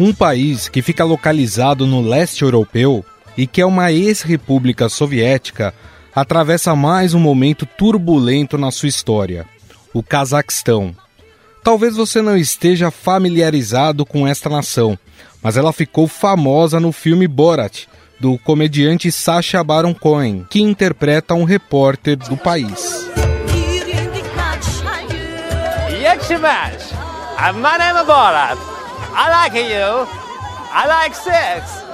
Um 0.00 0.14
país 0.14 0.66
que 0.66 0.80
fica 0.80 1.04
localizado 1.04 1.86
no 1.86 2.00
leste 2.00 2.42
europeu 2.42 3.04
e 3.36 3.46
que 3.46 3.60
é 3.60 3.66
uma 3.66 3.92
ex-república 3.92 4.88
soviética 4.88 5.74
atravessa 6.14 6.74
mais 6.74 7.12
um 7.12 7.20
momento 7.20 7.66
turbulento 7.66 8.56
na 8.56 8.70
sua 8.70 8.88
história: 8.88 9.46
o 9.92 10.02
Cazaquistão. 10.02 10.96
Talvez 11.62 11.96
você 11.96 12.22
não 12.22 12.36
esteja 12.36 12.90
familiarizado 12.90 14.06
com 14.06 14.26
esta 14.26 14.48
nação, 14.48 14.98
mas 15.42 15.58
ela 15.58 15.72
ficou 15.72 16.08
famosa 16.08 16.80
no 16.80 16.92
filme 16.92 17.28
Borat, 17.28 17.86
do 18.24 18.38
comediante 18.38 19.12
Sacha 19.12 19.62
Baron 19.62 19.92
Cohen, 19.92 20.46
que 20.48 20.58
interpreta 20.58 21.34
um 21.34 21.44
repórter 21.44 22.16
do 22.16 22.38
país. 22.38 23.06
My 27.52 27.76
name 27.76 28.00
is 28.00 28.06
Borat. 28.06 28.56
I 29.12 29.28
like 29.28 29.58
you. 29.58 30.08
I 30.72 30.86
like 30.86 31.14
sex. 31.14 31.84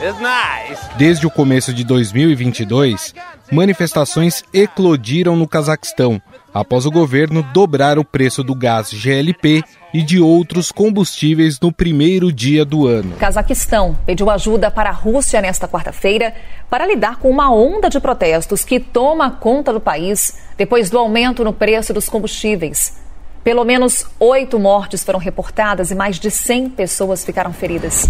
It's 0.00 0.18
nice. 0.20 0.80
Desde 0.96 1.26
o 1.26 1.30
começo 1.30 1.74
de 1.74 1.84
2022, 1.84 3.14
manifestações 3.50 4.42
eclodiram 4.54 5.36
no 5.36 5.46
Cazaquistão 5.46 6.18
após 6.52 6.86
o 6.86 6.90
governo 6.90 7.42
dobrar 7.42 7.98
o 7.98 8.04
preço 8.04 8.42
do 8.42 8.54
gás 8.54 8.90
GLP 8.90 9.62
e 9.92 10.02
de 10.02 10.20
outros 10.20 10.72
combustíveis 10.72 11.58
no 11.60 11.72
primeiro 11.72 12.32
dia 12.32 12.64
do 12.64 12.86
ano. 12.86 13.16
Cazaquistão 13.16 13.96
pediu 14.06 14.30
ajuda 14.30 14.70
para 14.70 14.90
a 14.90 14.92
Rússia 14.92 15.40
nesta 15.40 15.68
quarta-feira 15.68 16.34
para 16.68 16.86
lidar 16.86 17.18
com 17.18 17.30
uma 17.30 17.52
onda 17.52 17.88
de 17.88 18.00
protestos 18.00 18.64
que 18.64 18.80
toma 18.80 19.30
conta 19.30 19.72
do 19.72 19.80
país 19.80 20.38
depois 20.56 20.90
do 20.90 20.98
aumento 20.98 21.44
no 21.44 21.52
preço 21.52 21.92
dos 21.92 22.08
combustíveis. 22.08 23.00
Pelo 23.44 23.64
menos 23.64 24.06
oito 24.20 24.58
mortes 24.58 25.02
foram 25.02 25.18
reportadas 25.18 25.90
e 25.90 25.94
mais 25.94 26.18
de 26.18 26.30
100 26.30 26.70
pessoas 26.70 27.24
ficaram 27.24 27.52
feridas. 27.52 28.08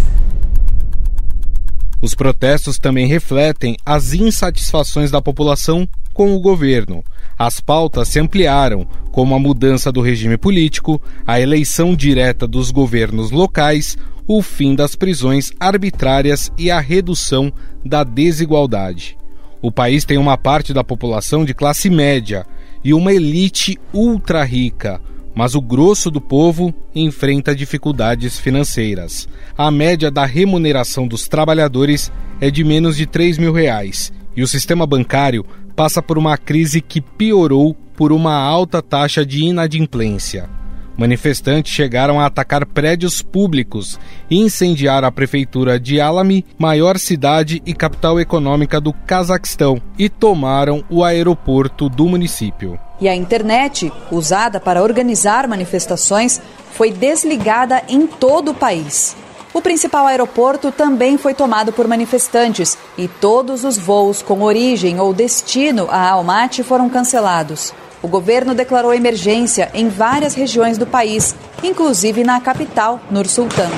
Os 2.02 2.16
protestos 2.16 2.78
também 2.78 3.06
refletem 3.06 3.76
as 3.86 4.12
insatisfações 4.12 5.12
da 5.12 5.22
população 5.22 5.88
com 6.12 6.34
o 6.34 6.40
governo. 6.40 7.04
As 7.38 7.60
pautas 7.60 8.08
se 8.08 8.18
ampliaram, 8.18 8.86
como 9.12 9.36
a 9.36 9.38
mudança 9.38 9.92
do 9.92 10.00
regime 10.00 10.36
político, 10.36 11.00
a 11.24 11.40
eleição 11.40 11.94
direta 11.94 12.44
dos 12.44 12.72
governos 12.72 13.30
locais, 13.30 13.96
o 14.26 14.42
fim 14.42 14.74
das 14.74 14.96
prisões 14.96 15.52
arbitrárias 15.60 16.50
e 16.58 16.72
a 16.72 16.80
redução 16.80 17.52
da 17.84 18.02
desigualdade. 18.02 19.16
O 19.62 19.70
país 19.70 20.04
tem 20.04 20.18
uma 20.18 20.36
parte 20.36 20.74
da 20.74 20.82
população 20.82 21.44
de 21.44 21.54
classe 21.54 21.88
média 21.88 22.44
e 22.82 22.92
uma 22.92 23.12
elite 23.12 23.78
ultra 23.92 24.42
rica, 24.42 25.00
mas 25.34 25.54
o 25.54 25.60
grosso 25.60 26.10
do 26.10 26.20
povo 26.20 26.74
enfrenta 26.94 27.54
dificuldades 27.54 28.38
financeiras. 28.38 29.28
A 29.56 29.70
média 29.70 30.10
da 30.10 30.24
remuneração 30.24 31.06
dos 31.06 31.26
trabalhadores 31.26 32.12
é 32.40 32.50
de 32.50 32.62
menos 32.64 32.96
de 32.96 33.06
3 33.06 33.38
mil 33.38 33.52
reais 33.52 34.12
e 34.36 34.42
o 34.42 34.48
sistema 34.48 34.86
bancário 34.86 35.44
passa 35.74 36.02
por 36.02 36.18
uma 36.18 36.36
crise 36.36 36.80
que 36.80 37.00
piorou 37.00 37.74
por 37.96 38.12
uma 38.12 38.34
alta 38.34 38.82
taxa 38.82 39.24
de 39.24 39.44
inadimplência. 39.44 40.48
Manifestantes 40.96 41.72
chegaram 41.72 42.20
a 42.20 42.26
atacar 42.26 42.66
prédios 42.66 43.22
públicos 43.22 43.98
e 44.30 44.38
incendiar 44.38 45.04
a 45.04 45.10
prefeitura 45.10 45.80
de 45.80 46.00
Alamy, 46.00 46.44
maior 46.58 46.98
cidade 46.98 47.62
e 47.64 47.72
capital 47.72 48.20
econômica 48.20 48.80
do 48.80 48.92
Cazaquistão, 48.92 49.80
e 49.98 50.08
tomaram 50.08 50.84
o 50.90 51.02
aeroporto 51.02 51.88
do 51.88 52.06
município. 52.06 52.78
E 53.00 53.08
a 53.08 53.16
internet, 53.16 53.92
usada 54.10 54.60
para 54.60 54.82
organizar 54.82 55.48
manifestações, 55.48 56.40
foi 56.72 56.92
desligada 56.92 57.82
em 57.88 58.06
todo 58.06 58.52
o 58.52 58.54
país. 58.54 59.16
O 59.54 59.60
principal 59.60 60.06
aeroporto 60.06 60.72
também 60.72 61.18
foi 61.18 61.34
tomado 61.34 61.72
por 61.72 61.86
manifestantes 61.86 62.78
e 62.96 63.06
todos 63.06 63.64
os 63.64 63.76
voos 63.76 64.22
com 64.22 64.40
origem 64.42 64.98
ou 64.98 65.12
destino 65.12 65.88
a 65.90 66.10
Almaty 66.10 66.62
foram 66.62 66.88
cancelados. 66.88 67.74
O 68.02 68.08
governo 68.08 68.52
declarou 68.52 68.92
emergência 68.92 69.70
em 69.72 69.88
várias 69.88 70.34
regiões 70.34 70.76
do 70.76 70.84
país, 70.84 71.36
inclusive 71.62 72.24
na 72.24 72.40
capital, 72.40 73.00
Nur 73.08 73.28
Sultan. 73.28 73.70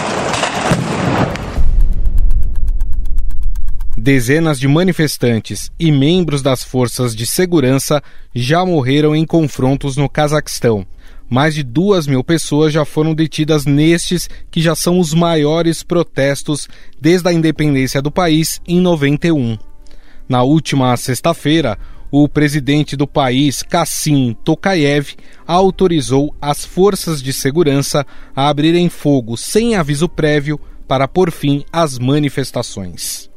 Dezenas 3.95 4.59
de 4.59 4.67
manifestantes 4.67 5.71
e 5.79 5.93
membros 5.93 6.41
das 6.41 6.65
forças 6.65 7.15
de 7.15 7.27
segurança 7.27 8.03
já 8.35 8.65
morreram 8.65 9.15
em 9.15 9.27
confrontos 9.27 9.95
no 9.97 10.09
Cazaquistão. 10.09 10.87
Mais 11.29 11.55
de 11.55 11.63
duas 11.63 12.07
mil 12.07 12.25
pessoas 12.25 12.73
já 12.73 12.85
foram 12.85 13.15
detidas 13.15 13.67
nestes 13.67 14.29
que 14.51 14.61
já 14.61 14.75
são 14.75 14.99
os 14.99 15.13
maiores 15.13 15.83
protestos 15.83 16.67
desde 16.99 17.29
a 17.29 17.33
independência 17.33 18.01
do 18.01 18.11
país 18.11 18.59
em 18.67 18.81
91. 18.81 19.59
Na 20.27 20.43
última 20.43 20.97
sexta-feira, 20.97 21.79
o 22.17 22.29
presidente 22.29 22.95
do 22.95 23.09
país, 23.09 23.61
Kassim 23.61 24.37
Tokayev, 24.45 25.17
autorizou 25.45 26.33
as 26.41 26.65
forças 26.65 27.21
de 27.21 27.33
segurança 27.33 28.07
a 28.37 28.49
abrirem 28.49 28.89
fogo 28.89 29.37
sem 29.37 29.75
aviso 29.75 30.09
prévio 30.09 30.61
para 30.87 31.09
pôr 31.09 31.31
fim 31.31 31.65
às 31.73 31.99
manifestações. 31.99 33.31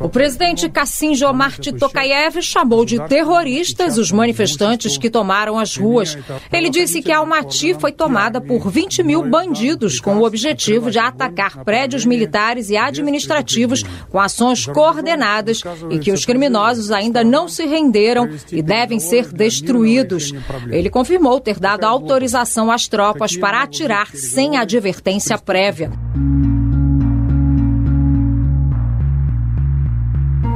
O 0.00 0.08
presidente 0.08 0.68
Kassim 0.68 1.14
Jomart 1.14 1.72
Tokayev 1.78 2.42
chamou 2.42 2.84
de 2.84 2.98
terroristas 3.06 3.98
os 3.98 4.10
manifestantes 4.10 4.98
que 4.98 5.08
tomaram 5.08 5.58
as 5.58 5.76
ruas. 5.76 6.18
Ele 6.52 6.68
disse 6.68 7.00
que 7.00 7.12
Almaty 7.12 7.74
foi 7.74 7.92
tomada 7.92 8.40
por 8.40 8.70
20 8.70 9.02
mil 9.02 9.22
bandidos 9.22 10.00
com 10.00 10.16
o 10.16 10.24
objetivo 10.24 10.90
de 10.90 10.98
atacar 10.98 11.64
prédios 11.64 12.04
militares 12.04 12.68
e 12.68 12.76
administrativos 12.76 13.84
com 14.10 14.18
ações 14.18 14.66
coordenadas 14.66 15.62
e 15.90 15.98
que 15.98 16.12
os 16.12 16.26
criminosos 16.26 16.90
ainda 16.90 17.22
não 17.22 17.48
se 17.48 17.64
renderam 17.64 18.28
e 18.50 18.60
devem 18.60 18.98
ser 18.98 19.32
destruídos. 19.32 20.32
Ele 20.70 20.90
confirmou 20.90 21.40
ter 21.40 21.58
dado 21.58 21.84
autorização 21.84 22.70
às 22.70 22.88
tropas 22.88 23.36
para 23.36 23.62
atirar 23.62 24.08
sem 24.14 24.56
advertência 24.56 25.38
prévia. 25.38 25.92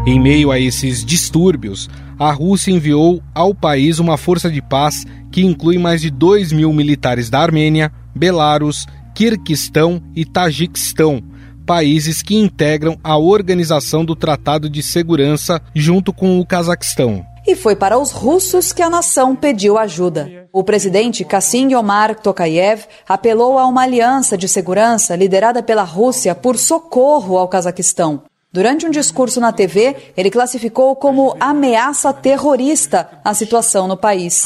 Em 0.09 0.19
meio 0.19 0.51
a 0.51 0.59
esses 0.59 1.05
distúrbios, 1.05 1.87
a 2.19 2.33
Rússia 2.33 2.73
enviou 2.73 3.23
ao 3.35 3.55
país 3.55 3.99
uma 3.99 4.17
força 4.17 4.51
de 4.51 4.63
paz 4.63 5.05
que 5.31 5.45
inclui 5.45 5.77
mais 5.77 6.01
de 6.01 6.09
2 6.09 6.51
mil 6.51 6.73
militares 6.73 7.29
da 7.29 7.41
Armênia, 7.41 7.93
Belarus, 8.17 8.87
Quirguistão 9.15 10.01
e 10.17 10.25
Tajiquistão, 10.25 11.23
países 11.67 12.23
que 12.23 12.35
integram 12.35 12.99
a 13.05 13.19
organização 13.19 14.03
do 14.03 14.17
Tratado 14.17 14.71
de 14.71 14.83
Segurança 14.83 15.61
junto 15.75 16.11
com 16.11 16.41
o 16.41 16.47
Cazaquistão. 16.47 17.23
E 17.47 17.55
foi 17.55 17.77
para 17.77 17.99
os 17.99 18.11
russos 18.11 18.73
que 18.73 18.81
a 18.81 18.89
nação 18.89 19.37
pediu 19.37 19.77
ajuda. 19.77 20.49
O 20.51 20.65
presidente 20.65 21.23
Kassim 21.23 21.75
Omar 21.75 22.15
Tokayev 22.19 22.87
apelou 23.07 23.59
a 23.59 23.67
uma 23.67 23.83
aliança 23.83 24.39
de 24.39 24.49
segurança 24.49 25.15
liderada 25.15 25.63
pela 25.63 25.83
Rússia 25.83 26.35
por 26.35 26.57
socorro 26.57 27.37
ao 27.37 27.47
Cazaquistão. 27.47 28.23
Durante 28.51 28.87
um 28.87 28.91
discurso 28.91 29.43
na 29.43 29.53
TV, 29.53 29.95
ele 30.17 30.31
classificou 30.31 30.97
como 30.97 31.37
ameaça 31.39 32.15
terrorista 32.15 33.21
a 33.23 33.35
situação 33.35 33.87
no 33.87 33.95
país. 33.95 34.43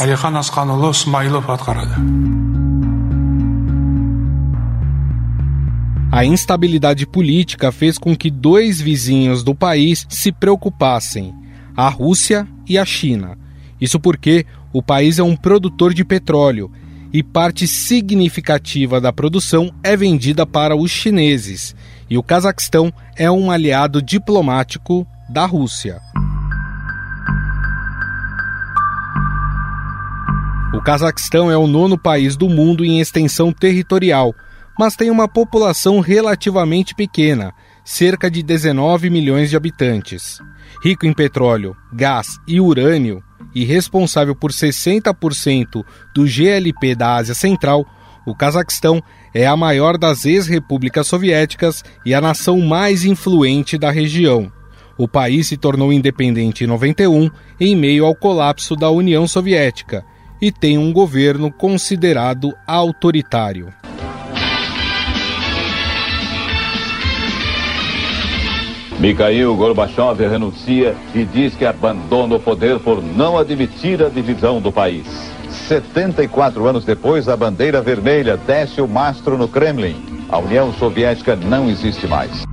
A 6.10 6.24
instabilidade 6.24 7.06
política 7.06 7.70
fez 7.70 7.96
com 7.96 8.16
que 8.16 8.28
dois 8.28 8.80
vizinhos 8.80 9.44
do 9.44 9.54
país 9.54 10.04
se 10.08 10.32
preocupassem: 10.32 11.32
a 11.76 11.88
Rússia 11.88 12.48
e 12.68 12.76
a 12.76 12.84
China. 12.84 13.38
Isso 13.80 14.00
porque 14.00 14.44
o 14.72 14.82
país 14.82 15.20
é 15.20 15.22
um 15.22 15.36
produtor 15.36 15.94
de 15.94 16.04
petróleo 16.04 16.72
e 17.12 17.22
parte 17.22 17.68
significativa 17.68 19.00
da 19.00 19.12
produção 19.12 19.72
é 19.80 19.96
vendida 19.96 20.44
para 20.44 20.74
os 20.74 20.90
chineses 20.90 21.76
e 22.12 22.18
o 22.18 22.22
Cazaquistão 22.22 22.92
é 23.16 23.30
um 23.30 23.50
aliado 23.50 24.02
diplomático 24.02 25.06
da 25.30 25.46
Rússia. 25.46 25.98
O 30.74 30.82
Cazaquistão 30.82 31.50
é 31.50 31.56
o 31.56 31.66
nono 31.66 31.96
país 31.96 32.36
do 32.36 32.50
mundo 32.50 32.84
em 32.84 33.00
extensão 33.00 33.50
territorial, 33.50 34.34
mas 34.78 34.94
tem 34.94 35.10
uma 35.10 35.26
população 35.26 36.00
relativamente 36.00 36.94
pequena, 36.94 37.50
cerca 37.82 38.30
de 38.30 38.42
19 38.42 39.08
milhões 39.08 39.48
de 39.48 39.56
habitantes. 39.56 40.38
Rico 40.84 41.06
em 41.06 41.14
petróleo, 41.14 41.74
gás 41.94 42.38
e 42.46 42.60
urânio 42.60 43.24
e 43.54 43.64
responsável 43.64 44.36
por 44.36 44.50
60% 44.50 45.82
do 46.14 46.26
GLP 46.26 46.94
da 46.94 47.14
Ásia 47.14 47.34
Central, 47.34 47.86
o 48.26 48.34
Cazaquistão 48.34 49.02
é 49.34 49.46
a 49.46 49.56
maior 49.56 49.96
das 49.96 50.24
ex-repúblicas 50.24 51.06
soviéticas 51.06 51.84
e 52.04 52.14
a 52.14 52.20
nação 52.20 52.60
mais 52.60 53.04
influente 53.04 53.78
da 53.78 53.90
região. 53.90 54.52
O 54.96 55.08
país 55.08 55.48
se 55.48 55.56
tornou 55.56 55.92
independente 55.92 56.64
em 56.64 56.66
91, 56.66 57.30
em 57.58 57.74
meio 57.74 58.04
ao 58.04 58.14
colapso 58.14 58.76
da 58.76 58.90
União 58.90 59.26
Soviética, 59.26 60.04
e 60.40 60.52
tem 60.52 60.76
um 60.76 60.92
governo 60.92 61.50
considerado 61.50 62.52
autoritário. 62.66 63.72
Mikhail 68.98 69.56
Gorbachev 69.56 70.28
renuncia 70.28 70.94
e 71.12 71.24
diz 71.24 71.56
que 71.56 71.64
abandona 71.64 72.36
o 72.36 72.40
poder 72.40 72.78
por 72.78 73.02
não 73.02 73.36
admitir 73.36 74.00
a 74.00 74.08
divisão 74.08 74.60
do 74.60 74.70
país. 74.70 75.31
74 75.52 76.66
anos 76.66 76.84
depois, 76.84 77.28
a 77.28 77.36
bandeira 77.36 77.80
vermelha 77.80 78.36
desce 78.36 78.80
o 78.80 78.88
mastro 78.88 79.36
no 79.36 79.48
Kremlin. 79.48 80.26
A 80.28 80.38
União 80.38 80.72
Soviética 80.72 81.36
não 81.36 81.68
existe 81.68 82.06
mais. 82.06 82.44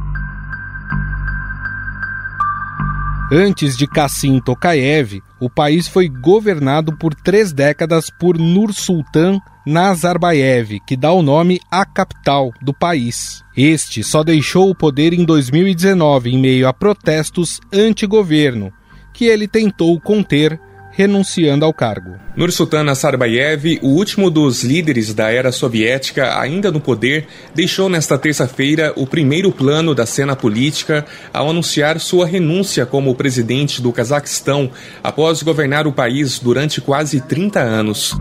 Antes 3.31 3.77
de 3.77 3.85
Kassim 3.85 4.39
Tokayev, 4.39 5.21
o 5.39 5.51
país 5.51 5.87
foi 5.87 6.09
governado 6.09 6.97
por 6.97 7.13
três 7.13 7.53
décadas 7.53 8.09
por 8.09 8.39
Nur-Sultan 8.39 9.39
Nazarbayev, 9.67 10.79
que 10.79 10.97
dá 10.97 11.11
o 11.11 11.21
nome 11.21 11.59
à 11.69 11.85
capital 11.85 12.51
do 12.59 12.73
país. 12.73 13.43
Este 13.55 14.03
só 14.03 14.23
deixou 14.23 14.71
o 14.71 14.75
poder 14.75 15.13
em 15.13 15.23
2019 15.23 16.31
em 16.31 16.39
meio 16.39 16.67
a 16.67 16.73
protestos 16.73 17.61
anti-governo, 17.71 18.73
que 19.13 19.25
ele 19.25 19.47
tentou 19.47 20.01
conter 20.01 20.59
renunciando 20.99 21.63
ao 21.63 21.73
cargo. 21.73 22.17
Nursultan 22.35 22.83
Nazarbayev, 22.83 23.79
o 23.81 23.87
último 23.87 24.29
dos 24.29 24.65
líderes 24.65 25.13
da 25.13 25.31
era 25.31 25.49
soviética 25.49 26.37
ainda 26.37 26.69
no 26.71 26.81
poder, 26.81 27.25
deixou 27.55 27.87
nesta 27.87 28.17
terça-feira 28.17 28.91
o 28.97 29.07
primeiro 29.07 29.49
plano 29.49 29.95
da 29.95 30.05
cena 30.05 30.35
política 30.35 31.05
ao 31.33 31.49
anunciar 31.49 32.01
sua 32.01 32.25
renúncia 32.25 32.85
como 32.85 33.15
presidente 33.15 33.81
do 33.81 33.93
Cazaquistão 33.93 34.71
após 35.01 35.41
governar 35.41 35.87
o 35.87 35.93
país 35.93 36.37
durante 36.37 36.81
quase 36.81 37.21
30 37.21 37.61
anos. 37.61 38.13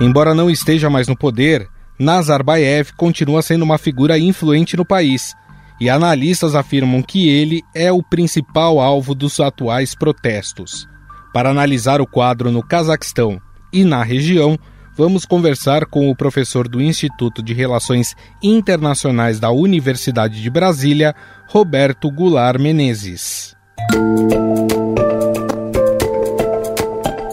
Embora 0.00 0.34
não 0.34 0.48
esteja 0.48 0.88
mais 0.88 1.06
no 1.06 1.16
poder, 1.16 1.68
Nazarbayev 1.98 2.92
continua 2.96 3.42
sendo 3.42 3.66
uma 3.66 3.76
figura 3.76 4.18
influente 4.18 4.78
no 4.78 4.84
país 4.84 5.34
e 5.80 5.90
analistas 5.90 6.54
afirmam 6.54 7.02
que 7.02 7.28
ele 7.28 7.62
é 7.74 7.92
o 7.92 8.02
principal 8.02 8.80
alvo 8.80 9.14
dos 9.14 9.38
atuais 9.40 9.94
protestos. 9.94 10.88
Para 11.32 11.50
analisar 11.50 12.00
o 12.00 12.06
quadro 12.06 12.50
no 12.50 12.62
Cazaquistão 12.62 13.40
e 13.72 13.84
na 13.84 14.02
região, 14.02 14.58
vamos 14.96 15.26
conversar 15.26 15.84
com 15.86 16.08
o 16.10 16.16
professor 16.16 16.66
do 16.66 16.80
Instituto 16.80 17.42
de 17.42 17.52
Relações 17.52 18.14
Internacionais 18.42 19.38
da 19.38 19.50
Universidade 19.50 20.42
de 20.42 20.48
Brasília, 20.48 21.14
Roberto 21.48 22.10
Goulart 22.10 22.58
Menezes. 22.58 23.54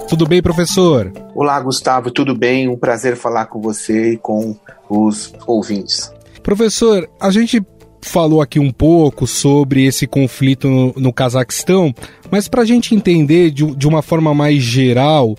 Tudo 0.09 0.27
bem, 0.27 0.43
professor? 0.43 1.11
Olá, 1.33 1.59
Gustavo, 1.59 2.11
tudo 2.11 2.37
bem? 2.37 2.67
Um 2.67 2.77
prazer 2.77 3.15
falar 3.15 3.47
com 3.47 3.59
você 3.59 4.11
e 4.11 4.17
com 4.17 4.55
os 4.87 5.33
ouvintes. 5.47 6.13
Professor, 6.43 7.09
a 7.19 7.31
gente 7.31 7.61
falou 8.03 8.41
aqui 8.41 8.59
um 8.59 8.71
pouco 8.71 9.25
sobre 9.25 9.85
esse 9.85 10.05
conflito 10.05 10.69
no, 10.69 10.93
no 10.97 11.13
Cazaquistão, 11.13 11.93
mas 12.29 12.47
para 12.47 12.61
a 12.61 12.65
gente 12.65 12.93
entender 12.93 13.51
de, 13.51 13.65
de 13.75 13.87
uma 13.87 14.01
forma 14.01 14.33
mais 14.33 14.61
geral, 14.61 15.35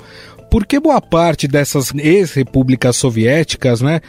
por 0.51 0.67
que 0.67 0.81
boa 0.81 1.01
parte 1.01 1.47
dessas 1.47 1.93
ex-repúblicas 1.95 2.97
soviéticas 2.97 3.81
né, 3.81 4.01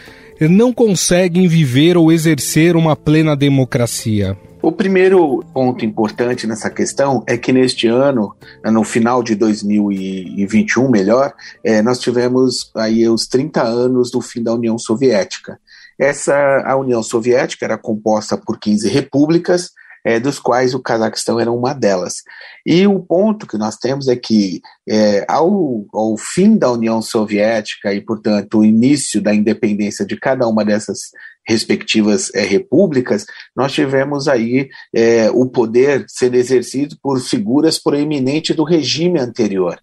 não 0.42 0.72
conseguem 0.72 1.48
viver 1.48 1.98
ou 1.98 2.12
exercer 2.12 2.76
uma 2.76 2.96
plena 2.96 3.36
democracia? 3.36 4.38
O 4.62 4.72
primeiro 4.72 5.44
ponto 5.54 5.86
importante 5.86 6.48
nessa 6.48 6.72
questão 6.72 7.24
é 7.28 7.38
que 7.38 7.54
neste 7.54 7.88
ano, 7.88 8.36
no 8.64 8.84
final 8.84 9.22
de 9.22 9.36
2021, 9.36 10.90
melhor, 10.90 11.34
é, 11.64 11.84
nós 11.84 12.00
tivemos 12.00 12.72
aí 12.76 13.08
os 13.08 13.28
30 13.28 13.62
anos 13.62 14.10
do 14.10 14.22
fim 14.22 14.42
da 14.42 14.54
União 14.54 14.76
Soviética. 14.80 15.60
Essa, 15.98 16.64
a 16.66 16.76
União 16.76 17.02
Soviética 17.02 17.66
era 17.66 17.78
composta 17.78 18.38
por 18.38 18.60
15 18.60 18.90
repúblicas, 18.90 19.72
é, 20.06 20.20
dos 20.20 20.38
quais 20.38 20.76
o 20.76 20.80
Cazaquistão 20.80 21.40
era 21.40 21.52
uma 21.52 21.74
delas. 21.74 22.22
E 22.64 22.86
o 22.86 23.00
ponto 23.00 23.48
que 23.48 23.58
nós 23.58 23.76
temos 23.76 24.08
é 24.08 24.16
que, 24.16 24.62
é, 24.88 25.26
ao, 25.28 25.84
ao 25.92 26.16
fim 26.16 26.56
da 26.56 26.72
União 26.72 27.02
Soviética 27.02 27.92
e, 27.92 28.00
portanto, 28.00 28.60
o 28.60 28.66
início 28.66 29.20
da 29.20 29.34
independência 29.34 30.06
de 30.06 30.16
cada 30.16 30.48
uma 30.48 30.64
dessas 30.64 31.10
respectivas 31.48 32.34
é, 32.36 32.42
repúblicas, 32.42 33.26
nós 33.56 33.72
tivemos 33.72 34.28
aí 34.28 34.70
é, 34.94 35.30
o 35.32 35.48
poder 35.48 36.06
sendo 36.08 36.36
exercido 36.36 36.98
por 37.02 37.20
figuras 37.20 37.80
proeminentes 37.80 38.56
do 38.56 38.64
regime 38.64 39.20
anterior. 39.20 39.80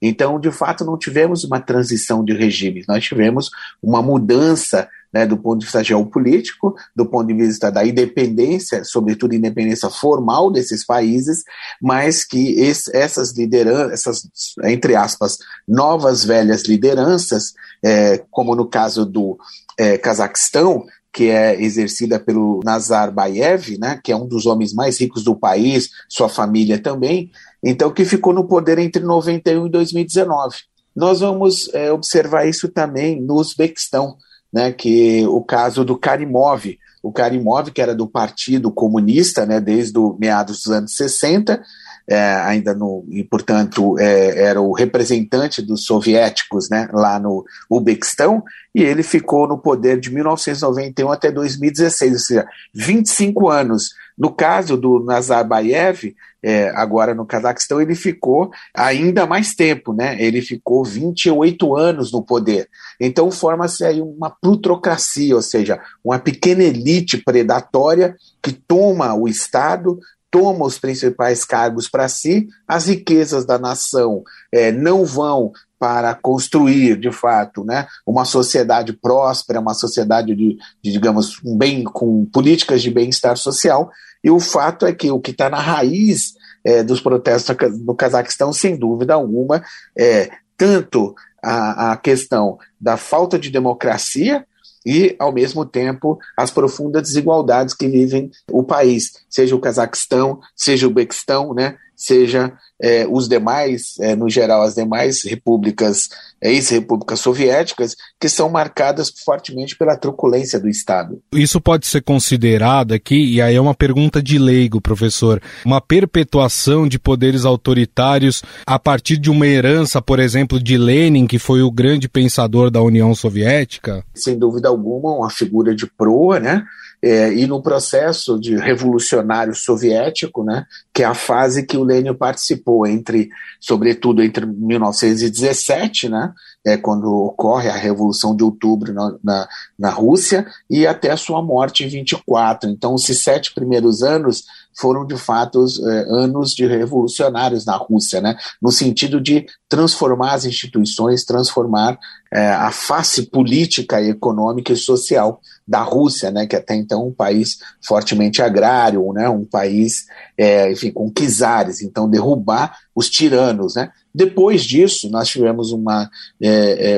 Então, 0.00 0.38
de 0.40 0.50
fato, 0.50 0.84
não 0.84 0.98
tivemos 0.98 1.44
uma 1.44 1.60
transição 1.60 2.24
de 2.24 2.34
regime, 2.34 2.84
nós 2.88 3.04
tivemos 3.04 3.50
uma 3.82 4.02
mudança 4.02 4.88
né, 5.12 5.26
do 5.26 5.36
ponto 5.36 5.60
de 5.60 5.66
vista 5.66 5.82
geopolítico, 5.82 6.74
do 6.94 7.06
ponto 7.06 7.26
de 7.26 7.34
vista 7.34 7.70
da 7.70 7.84
independência, 7.86 8.84
sobretudo 8.84 9.34
independência 9.34 9.88
formal 9.90 10.50
desses 10.50 10.84
países, 10.84 11.44
mas 11.80 12.24
que 12.24 12.60
esse, 12.60 12.94
essas 12.96 13.36
lideranças, 13.36 13.92
essas, 13.92 14.28
entre 14.64 14.94
aspas, 14.94 15.38
novas 15.66 16.24
velhas 16.24 16.64
lideranças, 16.64 17.54
é, 17.82 18.18
como 18.30 18.54
no 18.54 18.66
caso 18.66 19.04
do 19.04 19.38
é, 19.78 19.98
Cazaquistão, 19.98 20.84
que 21.16 21.30
é 21.30 21.58
exercida 21.58 22.20
pelo 22.20 22.60
Nazarbayev, 22.62 23.78
né, 23.78 23.98
que 24.04 24.12
é 24.12 24.16
um 24.16 24.26
dos 24.26 24.44
homens 24.44 24.74
mais 24.74 25.00
ricos 25.00 25.24
do 25.24 25.34
país, 25.34 25.88
sua 26.10 26.28
família 26.28 26.78
também, 26.78 27.30
então 27.64 27.90
que 27.90 28.04
ficou 28.04 28.34
no 28.34 28.46
poder 28.46 28.78
entre 28.78 29.02
91 29.02 29.66
e 29.66 29.70
2019. 29.70 30.56
Nós 30.94 31.20
vamos 31.20 31.72
é, 31.72 31.90
observar 31.90 32.46
isso 32.46 32.68
também 32.68 33.20
no 33.20 33.34
Uzbequistão, 33.34 34.16
né, 34.56 34.72
que 34.72 35.22
o 35.26 35.42
caso 35.42 35.84
do 35.84 35.98
Karimov, 35.98 36.78
o 37.02 37.12
Karimov, 37.12 37.70
que 37.70 37.82
era 37.82 37.94
do 37.94 38.06
Partido 38.06 38.70
Comunista, 38.70 39.44
né, 39.44 39.60
desde 39.60 39.98
o 39.98 40.16
meados 40.18 40.62
dos 40.62 40.72
anos 40.72 40.96
60, 40.96 41.62
é, 42.08 42.18
ainda 42.44 42.74
no, 42.74 43.04
e 43.08 43.24
portanto 43.24 43.98
é, 43.98 44.44
era 44.44 44.60
o 44.60 44.72
representante 44.72 45.60
dos 45.60 45.84
soviéticos 45.84 46.70
né, 46.70 46.88
lá 46.92 47.18
no 47.18 47.44
Uzbequistão, 47.68 48.42
e 48.74 48.82
ele 48.82 49.02
ficou 49.02 49.48
no 49.48 49.58
poder 49.58 49.98
de 49.98 50.12
1991 50.12 51.10
até 51.10 51.30
2016, 51.32 52.12
ou 52.12 52.18
seja, 52.18 52.46
25 52.74 53.48
anos. 53.48 53.90
No 54.16 54.30
caso 54.30 54.76
do 54.76 55.02
Nazarbayev, 55.02 56.14
é, 56.42 56.68
agora 56.76 57.14
no 57.14 57.26
Cazaquistão, 57.26 57.80
ele 57.80 57.94
ficou 57.94 58.50
ainda 58.72 59.26
mais 59.26 59.54
tempo, 59.54 59.92
né? 59.92 60.16
Ele 60.22 60.40
ficou 60.40 60.84
28 60.84 61.76
anos 61.76 62.12
no 62.12 62.22
poder. 62.22 62.68
Então 63.00 63.30
forma-se 63.30 63.84
aí 63.84 64.00
uma 64.00 64.30
plutocracia, 64.30 65.34
ou 65.34 65.42
seja, 65.42 65.80
uma 66.04 66.18
pequena 66.18 66.62
elite 66.62 67.18
predatória 67.18 68.14
que 68.40 68.52
toma 68.52 69.12
o 69.14 69.26
Estado, 69.26 69.98
toma 70.36 70.66
os 70.66 70.78
principais 70.78 71.46
cargos 71.46 71.88
para 71.88 72.06
si, 72.08 72.46
as 72.68 72.88
riquezas 72.88 73.46
da 73.46 73.58
nação 73.58 74.22
é, 74.52 74.70
não 74.70 75.02
vão 75.02 75.50
para 75.78 76.14
construir, 76.14 77.00
de 77.00 77.10
fato, 77.10 77.64
né, 77.64 77.86
uma 78.06 78.26
sociedade 78.26 78.92
próspera, 78.92 79.60
uma 79.60 79.72
sociedade 79.72 80.34
de, 80.34 80.58
de, 80.82 80.92
digamos, 80.92 81.40
um 81.42 81.56
bem 81.56 81.84
com 81.84 82.26
políticas 82.26 82.82
de 82.82 82.90
bem-estar 82.90 83.38
social. 83.38 83.90
E 84.22 84.30
o 84.30 84.38
fato 84.38 84.84
é 84.84 84.92
que 84.92 85.10
o 85.10 85.18
que 85.18 85.30
está 85.30 85.48
na 85.48 85.58
raiz 85.58 86.34
é, 86.62 86.82
dos 86.82 87.00
protestos 87.00 87.56
no 87.82 87.94
Cazaquistão, 87.94 88.52
sem 88.52 88.76
dúvida 88.76 89.14
alguma, 89.14 89.64
é 89.96 90.30
tanto 90.54 91.14
a, 91.42 91.92
a 91.92 91.96
questão 91.96 92.58
da 92.78 92.98
falta 92.98 93.38
de 93.38 93.48
democracia, 93.48 94.44
e, 94.86 95.16
ao 95.18 95.32
mesmo 95.32 95.66
tempo, 95.66 96.16
as 96.36 96.52
profundas 96.52 97.02
desigualdades 97.02 97.74
que 97.74 97.88
vivem 97.88 98.30
o 98.48 98.62
país, 98.62 99.12
seja 99.28 99.56
o 99.56 99.60
Cazaquistão, 99.60 100.38
seja 100.54 100.86
o 100.86 100.90
Bequistão, 100.90 101.52
né, 101.52 101.76
seja 101.96 102.52
é, 102.80 103.06
os 103.08 103.26
demais, 103.26 103.94
é, 104.00 104.14
no 104.14 104.28
geral, 104.28 104.62
as 104.62 104.74
demais 104.74 105.24
repúblicas, 105.24 106.10
é, 106.42 106.52
ex-repúblicas 106.52 107.20
soviéticas, 107.20 107.96
que 108.20 108.28
são 108.28 108.50
marcadas 108.50 109.10
fortemente 109.24 109.76
pela 109.76 109.96
truculência 109.96 110.60
do 110.60 110.68
Estado. 110.68 111.20
Isso 111.32 111.60
pode 111.60 111.86
ser 111.86 112.02
considerado 112.02 112.92
aqui, 112.92 113.34
e 113.34 113.40
aí 113.40 113.54
é 113.54 113.60
uma 113.60 113.74
pergunta 113.74 114.22
de 114.22 114.38
leigo, 114.38 114.80
professor, 114.80 115.40
uma 115.64 115.80
perpetuação 115.80 116.86
de 116.86 116.98
poderes 116.98 117.44
autoritários 117.44 118.42
a 118.66 118.78
partir 118.78 119.16
de 119.16 119.30
uma 119.30 119.46
herança, 119.46 120.02
por 120.02 120.20
exemplo, 120.20 120.62
de 120.62 120.76
Lenin, 120.76 121.26
que 121.26 121.38
foi 121.38 121.62
o 121.62 121.70
grande 121.70 122.08
pensador 122.08 122.70
da 122.70 122.82
União 122.82 123.14
Soviética? 123.14 124.04
Sem 124.14 124.38
dúvida 124.38 124.68
alguma, 124.68 125.16
uma 125.16 125.30
figura 125.30 125.74
de 125.74 125.86
proa, 125.86 126.38
né? 126.38 126.64
É, 127.02 127.32
e 127.32 127.46
no 127.46 127.62
processo 127.62 128.38
de 128.38 128.56
revolucionário 128.56 129.54
soviético, 129.54 130.42
né, 130.42 130.64
que 130.92 131.02
é 131.02 131.06
a 131.06 131.14
fase 131.14 131.64
que 131.64 131.76
o 131.76 131.84
Lênin 131.84 132.14
participou 132.14 132.86
entre, 132.86 133.28
sobretudo 133.60 134.22
entre 134.22 134.46
1917, 134.46 136.08
né, 136.08 136.32
é 136.66 136.76
quando 136.76 137.06
ocorre 137.06 137.68
a 137.68 137.76
Revolução 137.76 138.34
de 138.34 138.42
Outubro 138.42 138.92
na, 138.92 139.14
na, 139.22 139.48
na 139.78 139.90
Rússia, 139.90 140.46
e 140.68 140.84
até 140.84 141.12
a 141.12 141.16
sua 141.16 141.40
morte 141.40 141.84
em 141.84 141.88
24. 141.88 142.68
Então, 142.68 142.96
esses 142.96 143.22
sete 143.22 143.54
primeiros 143.54 144.02
anos 144.02 144.44
foram 144.76 145.06
de 145.06 145.16
fato 145.16 145.64
eh, 145.64 146.06
anos 146.10 146.54
de 146.54 146.66
revolucionários 146.66 147.64
na 147.64 147.76
Rússia, 147.76 148.20
né? 148.20 148.36
no 148.60 148.70
sentido 148.70 149.20
de 149.20 149.46
transformar 149.68 150.34
as 150.34 150.44
instituições, 150.44 151.24
transformar 151.24 151.98
eh, 152.32 152.50
a 152.52 152.70
face 152.70 153.30
política, 153.30 154.02
econômica 154.02 154.72
e 154.72 154.76
social 154.76 155.40
da 155.66 155.82
Rússia, 155.82 156.30
né? 156.30 156.46
que 156.46 156.56
até 156.56 156.74
então 156.74 157.02
é 157.02 157.04
um 157.04 157.12
país 157.12 157.58
fortemente 157.84 158.40
agrário, 158.40 159.12
né? 159.12 159.28
um 159.28 159.44
país, 159.44 160.06
eh, 160.38 160.70
enfim, 160.70 160.90
com 160.90 161.10
czares, 161.10 161.82
então 161.82 162.08
derrubar 162.08 162.76
os 162.94 163.10
tiranos. 163.10 163.74
Né? 163.74 163.90
Depois 164.14 164.64
disso, 164.64 165.10
nós 165.10 165.28
tivemos 165.28 165.72
uma, 165.72 166.08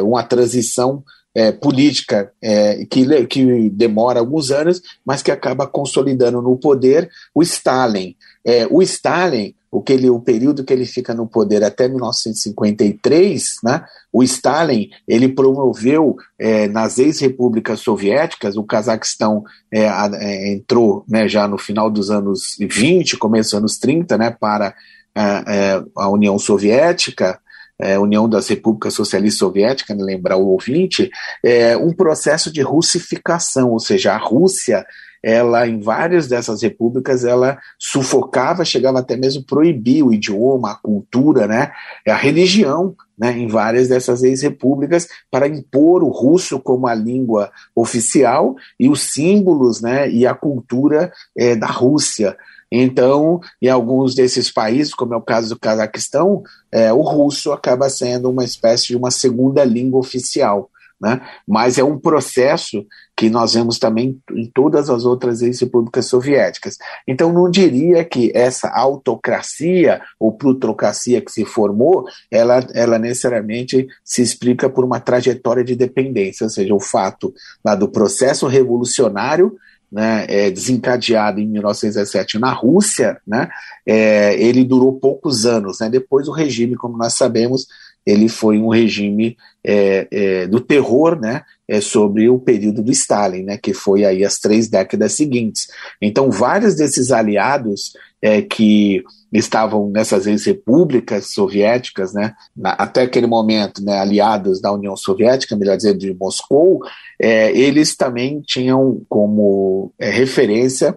uma 0.04 0.22
transição 0.22 1.02
é, 1.38 1.52
política 1.52 2.32
é, 2.42 2.84
que, 2.86 3.26
que 3.26 3.70
demora 3.70 4.18
alguns 4.18 4.50
anos, 4.50 4.82
mas 5.04 5.22
que 5.22 5.30
acaba 5.30 5.68
consolidando 5.68 6.42
no 6.42 6.56
poder 6.56 7.08
o 7.32 7.42
Stalin. 7.42 8.16
É, 8.44 8.66
o 8.68 8.82
Stalin, 8.82 9.54
o, 9.70 9.82
que 9.82 9.92
ele, 9.92 10.08
o 10.08 10.20
período 10.20 10.64
que 10.64 10.72
ele 10.72 10.86
fica 10.86 11.14
no 11.14 11.26
poder 11.26 11.62
até 11.62 11.88
1953, 11.88 13.56
né, 13.62 13.84
o 14.12 14.22
Stalin 14.22 14.88
ele 15.06 15.28
promoveu 15.28 16.16
é, 16.38 16.68
nas 16.68 16.98
ex-repúblicas 16.98 17.80
soviéticas, 17.80 18.56
o 18.56 18.64
Cazaquistão 18.64 19.44
é, 19.72 19.82
é, 19.82 20.52
entrou 20.52 21.04
né, 21.08 21.28
já 21.28 21.46
no 21.46 21.58
final 21.58 21.90
dos 21.90 22.10
anos 22.10 22.56
20, 22.58 23.16
começo 23.16 23.50
dos 23.50 23.58
anos 23.58 23.78
30, 23.78 24.16
né, 24.16 24.30
para 24.30 24.74
a, 25.14 25.82
a 25.96 26.08
União 26.08 26.38
Soviética, 26.38 27.38
é, 27.78 27.98
União 27.98 28.28
das 28.28 28.48
Repúblicas 28.48 28.94
Socialistas 28.94 29.38
Soviéticas, 29.38 29.96
né, 29.96 30.02
lembrar 30.02 30.36
o 30.36 30.48
ouvinte, 30.48 31.10
é 31.44 31.76
um 31.76 31.92
processo 31.92 32.52
de 32.52 32.60
russificação, 32.60 33.70
ou 33.70 33.78
seja, 33.78 34.14
a 34.14 34.18
Rússia 34.18 34.84
ela 35.22 35.66
em 35.66 35.80
várias 35.80 36.28
dessas 36.28 36.62
repúblicas 36.62 37.24
ela 37.24 37.58
sufocava, 37.78 38.64
chegava 38.64 39.00
até 39.00 39.16
mesmo 39.16 39.44
proibir 39.44 40.02
o 40.02 40.12
idioma, 40.12 40.72
a 40.72 40.76
cultura, 40.76 41.46
né, 41.46 41.72
a 42.06 42.14
religião, 42.14 42.94
né, 43.18 43.36
em 43.36 43.48
várias 43.48 43.88
dessas 43.88 44.22
ex-repúblicas 44.22 45.08
para 45.30 45.48
impor 45.48 46.04
o 46.04 46.08
russo 46.08 46.60
como 46.60 46.86
a 46.86 46.94
língua 46.94 47.50
oficial 47.74 48.54
e 48.78 48.88
os 48.88 49.02
símbolos, 49.02 49.80
né, 49.80 50.08
e 50.10 50.26
a 50.26 50.34
cultura 50.34 51.12
é, 51.36 51.56
da 51.56 51.66
Rússia. 51.66 52.36
Então, 52.70 53.40
em 53.62 53.68
alguns 53.68 54.14
desses 54.14 54.50
países, 54.52 54.94
como 54.94 55.14
é 55.14 55.16
o 55.16 55.22
caso 55.22 55.48
do 55.48 55.58
Cazaquistão, 55.58 56.42
é, 56.70 56.92
o 56.92 57.00
russo 57.00 57.50
acaba 57.50 57.88
sendo 57.88 58.30
uma 58.30 58.44
espécie 58.44 58.88
de 58.88 58.96
uma 58.96 59.10
segunda 59.10 59.64
língua 59.64 59.98
oficial. 59.98 60.70
Né? 61.00 61.20
Mas 61.46 61.78
é 61.78 61.84
um 61.84 61.98
processo 61.98 62.84
que 63.18 63.28
nós 63.28 63.54
vemos 63.54 63.80
também 63.80 64.16
em 64.30 64.46
todas 64.46 64.88
as 64.88 65.04
outras 65.04 65.42
ex-repúblicas 65.42 66.06
soviéticas. 66.06 66.78
Então, 67.04 67.32
não 67.32 67.50
diria 67.50 68.04
que 68.04 68.30
essa 68.32 68.68
autocracia 68.68 70.00
ou 70.20 70.30
plutocracia 70.30 71.20
que 71.20 71.32
se 71.32 71.44
formou, 71.44 72.06
ela, 72.30 72.64
ela 72.74 72.96
necessariamente 72.96 73.88
se 74.04 74.22
explica 74.22 74.70
por 74.70 74.84
uma 74.84 75.00
trajetória 75.00 75.64
de 75.64 75.74
dependência, 75.74 76.44
ou 76.44 76.50
seja, 76.50 76.72
o 76.72 76.78
fato 76.78 77.34
lá 77.64 77.74
do 77.74 77.88
processo 77.88 78.46
revolucionário 78.46 79.56
né, 79.90 80.24
é, 80.28 80.48
desencadeado 80.48 81.40
em 81.40 81.46
1917 81.48 82.38
na 82.38 82.52
Rússia, 82.52 83.20
né, 83.26 83.48
é, 83.84 84.40
ele 84.40 84.62
durou 84.62 84.92
poucos 84.92 85.44
anos. 85.44 85.80
Né, 85.80 85.90
depois 85.90 86.28
o 86.28 86.32
regime, 86.32 86.76
como 86.76 86.96
nós 86.96 87.14
sabemos, 87.14 87.66
ele 88.08 88.26
foi 88.26 88.58
um 88.58 88.68
regime 88.68 89.36
é, 89.62 90.08
é, 90.10 90.46
do 90.46 90.60
terror, 90.60 91.20
né, 91.20 91.42
é, 91.68 91.78
sobre 91.78 92.30
o 92.30 92.38
período 92.38 92.82
do 92.82 92.90
Stalin, 92.90 93.42
né, 93.42 93.58
que 93.58 93.74
foi 93.74 94.02
aí 94.06 94.24
as 94.24 94.38
três 94.38 94.66
décadas 94.66 95.12
seguintes. 95.12 95.68
Então, 96.00 96.30
vários 96.30 96.74
desses 96.74 97.12
aliados 97.12 97.92
é, 98.22 98.40
que 98.40 99.04
estavam 99.30 99.90
nessas 99.90 100.26
ex-repúblicas 100.26 101.34
soviéticas, 101.34 102.14
né, 102.14 102.32
na, 102.56 102.70
até 102.70 103.02
aquele 103.02 103.26
momento, 103.26 103.84
né, 103.84 103.98
aliados 103.98 104.58
da 104.58 104.72
União 104.72 104.96
Soviética, 104.96 105.54
melhor 105.54 105.76
dizer, 105.76 105.94
de 105.94 106.14
Moscou, 106.14 106.80
é, 107.20 107.52
eles 107.52 107.94
também 107.94 108.40
tinham 108.40 109.02
como 109.06 109.92
é, 109.98 110.08
referência 110.08 110.96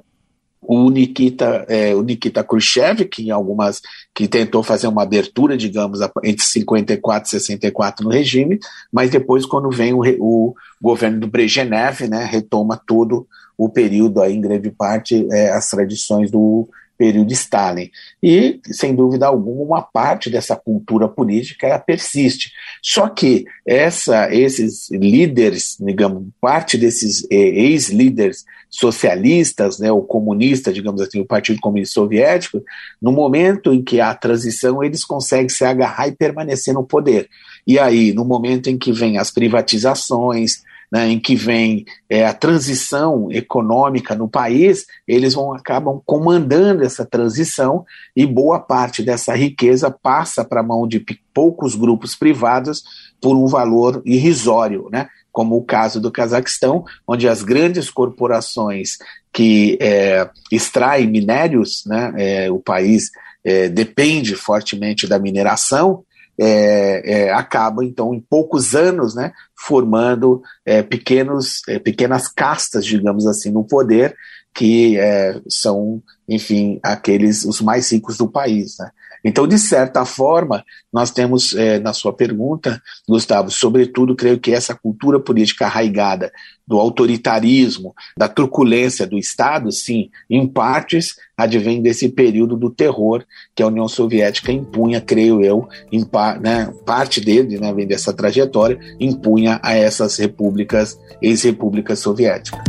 o 0.73 0.89
Nikita, 0.89 1.65
é, 1.67 1.93
o 1.93 2.01
Nikita 2.01 2.41
Khrushchev, 2.45 3.03
que 3.03 3.23
em 3.23 3.29
algumas 3.29 3.81
que 4.15 4.25
tentou 4.25 4.63
fazer 4.63 4.87
uma 4.87 5.03
abertura, 5.03 5.57
digamos, 5.57 5.99
entre 6.23 6.45
54 6.45 7.27
e 7.27 7.31
64 7.41 8.05
no 8.05 8.09
regime, 8.09 8.57
mas 8.89 9.09
depois 9.09 9.45
quando 9.45 9.69
vem 9.69 9.93
o, 9.93 10.01
o 10.17 10.55
governo 10.81 11.19
do 11.19 11.27
Brezhnev, 11.27 12.07
né, 12.07 12.23
retoma 12.23 12.81
todo 12.87 13.27
o 13.57 13.67
período 13.67 14.21
aí 14.21 14.33
em 14.33 14.39
grande 14.39 14.71
parte 14.71 15.27
é, 15.29 15.49
as 15.51 15.67
tradições 15.67 16.31
do 16.31 16.69
período 17.01 17.33
Stalin. 17.33 17.89
E, 18.21 18.59
sem 18.65 18.93
dúvida 18.95 19.25
alguma, 19.25 19.63
uma 19.63 19.81
parte 19.81 20.29
dessa 20.29 20.55
cultura 20.55 21.07
política 21.07 21.65
ela 21.65 21.79
persiste. 21.79 22.51
Só 22.79 23.09
que 23.09 23.45
essa, 23.65 24.31
esses 24.31 24.91
líderes, 24.91 25.77
digamos, 25.79 26.27
parte 26.39 26.77
desses 26.77 27.25
eh, 27.31 27.35
ex-líderes 27.35 28.45
socialistas, 28.69 29.79
né, 29.79 29.91
ou 29.91 30.03
comunistas, 30.03 30.75
digamos 30.75 31.01
assim, 31.01 31.19
o 31.19 31.25
Partido 31.25 31.59
Comunista 31.59 31.95
Soviético, 31.95 32.63
no 33.01 33.11
momento 33.11 33.73
em 33.73 33.83
que 33.83 33.99
há 33.99 34.11
a 34.11 34.15
transição, 34.15 34.83
eles 34.83 35.03
conseguem 35.03 35.49
se 35.49 35.65
agarrar 35.65 36.07
e 36.07 36.15
permanecer 36.15 36.75
no 36.75 36.83
poder. 36.83 37.27
E 37.65 37.79
aí, 37.79 38.13
no 38.13 38.23
momento 38.23 38.69
em 38.69 38.77
que 38.77 38.91
vem 38.91 39.17
as 39.17 39.31
privatizações, 39.31 40.61
né, 40.91 41.07
em 41.07 41.19
que 41.19 41.35
vem 41.35 41.85
é, 42.09 42.25
a 42.25 42.33
transição 42.33 43.31
econômica 43.31 44.13
no 44.13 44.27
país, 44.27 44.85
eles 45.07 45.33
vão 45.33 45.53
acabam 45.53 46.01
comandando 46.05 46.83
essa 46.83 47.05
transição 47.05 47.85
e 48.15 48.25
boa 48.25 48.59
parte 48.59 49.01
dessa 49.01 49.33
riqueza 49.33 49.89
passa 49.89 50.43
para 50.43 50.59
a 50.59 50.63
mão 50.63 50.87
de 50.87 51.03
poucos 51.33 51.75
grupos 51.75 52.15
privados 52.15 52.83
por 53.21 53.37
um 53.37 53.47
valor 53.47 54.01
irrisório, 54.05 54.89
né? 54.91 55.07
como 55.31 55.55
o 55.55 55.63
caso 55.63 56.01
do 56.01 56.11
Cazaquistão, 56.11 56.83
onde 57.07 57.27
as 57.27 57.41
grandes 57.41 57.89
corporações 57.89 58.97
que 59.31 59.77
é, 59.79 60.29
extraem 60.51 61.07
minérios, 61.07 61.83
né, 61.85 62.13
é, 62.17 62.51
o 62.51 62.59
país 62.59 63.09
é, 63.43 63.69
depende 63.69 64.35
fortemente 64.35 65.07
da 65.07 65.17
mineração, 65.17 66.03
é, 66.37 67.27
é, 67.27 67.33
acaba, 67.33 67.83
então, 67.85 68.13
em 68.13 68.19
poucos 68.19 68.75
anos, 68.75 69.15
né, 69.15 69.31
formando 69.55 70.41
é, 70.65 70.81
pequenos, 70.81 71.61
é, 71.67 71.79
pequenas 71.79 72.27
castas, 72.27 72.85
digamos 72.85 73.27
assim, 73.27 73.51
no 73.51 73.63
poder, 73.63 74.15
que 74.53 74.97
é, 74.97 75.39
são, 75.47 76.01
enfim, 76.27 76.79
aqueles 76.83 77.45
os 77.45 77.61
mais 77.61 77.91
ricos 77.91 78.17
do 78.17 78.27
país. 78.27 78.77
Né? 78.79 78.89
Então, 79.23 79.47
de 79.47 79.57
certa 79.57 80.05
forma, 80.05 80.63
nós 80.91 81.11
temos, 81.11 81.53
é, 81.55 81.79
na 81.79 81.93
sua 81.93 82.13
pergunta, 82.13 82.81
Gustavo, 83.07 83.51
sobretudo, 83.51 84.15
creio 84.15 84.39
que 84.39 84.51
essa 84.51 84.75
cultura 84.75 85.19
política 85.19 85.65
arraigada 85.65 86.31
do 86.67 86.79
autoritarismo, 86.79 87.93
da 88.17 88.27
truculência 88.27 89.05
do 89.05 89.17
Estado, 89.17 89.71
sim, 89.71 90.09
em 90.29 90.47
partes, 90.47 91.15
advém 91.35 91.81
desse 91.81 92.07
período 92.09 92.55
do 92.55 92.69
terror 92.69 93.23
que 93.55 93.61
a 93.61 93.67
União 93.67 93.87
Soviética 93.87 94.51
impunha, 94.51 95.01
creio 95.01 95.43
eu, 95.43 95.67
em 95.91 96.07
né, 96.39 96.73
parte 96.85 97.19
dele, 97.19 97.59
né, 97.59 97.73
vem 97.73 97.87
dessa 97.87 98.13
trajetória, 98.13 98.79
impunha 98.99 99.59
a 99.61 99.73
essas 99.73 100.17
repúblicas, 100.17 100.97
ex-repúblicas 101.21 101.99
soviéticas. 101.99 102.59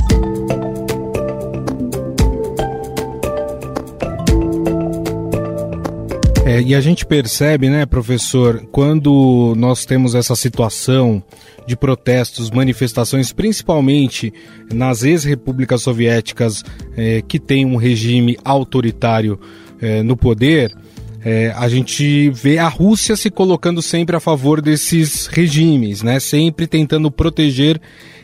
É, 6.52 6.60
e 6.60 6.74
a 6.74 6.82
gente 6.82 7.06
percebe, 7.06 7.70
né, 7.70 7.86
professor, 7.86 8.62
quando 8.70 9.54
nós 9.56 9.86
temos 9.86 10.14
essa 10.14 10.36
situação 10.36 11.22
de 11.66 11.74
protestos, 11.74 12.50
manifestações, 12.50 13.32
principalmente 13.32 14.30
nas 14.70 15.02
ex-repúblicas 15.02 15.80
soviéticas 15.80 16.62
é, 16.94 17.22
que 17.26 17.38
tem 17.38 17.64
um 17.64 17.76
regime 17.76 18.36
autoritário 18.44 19.40
é, 19.80 20.02
no 20.02 20.14
poder, 20.14 20.76
é, 21.24 21.54
a 21.56 21.70
gente 21.70 22.28
vê 22.28 22.58
a 22.58 22.68
Rússia 22.68 23.16
se 23.16 23.30
colocando 23.30 23.80
sempre 23.80 24.14
a 24.14 24.20
favor 24.20 24.60
desses 24.60 25.28
regimes, 25.28 26.02
né? 26.02 26.20
Sempre 26.20 26.66
tentando 26.66 27.10
proteger 27.10 27.80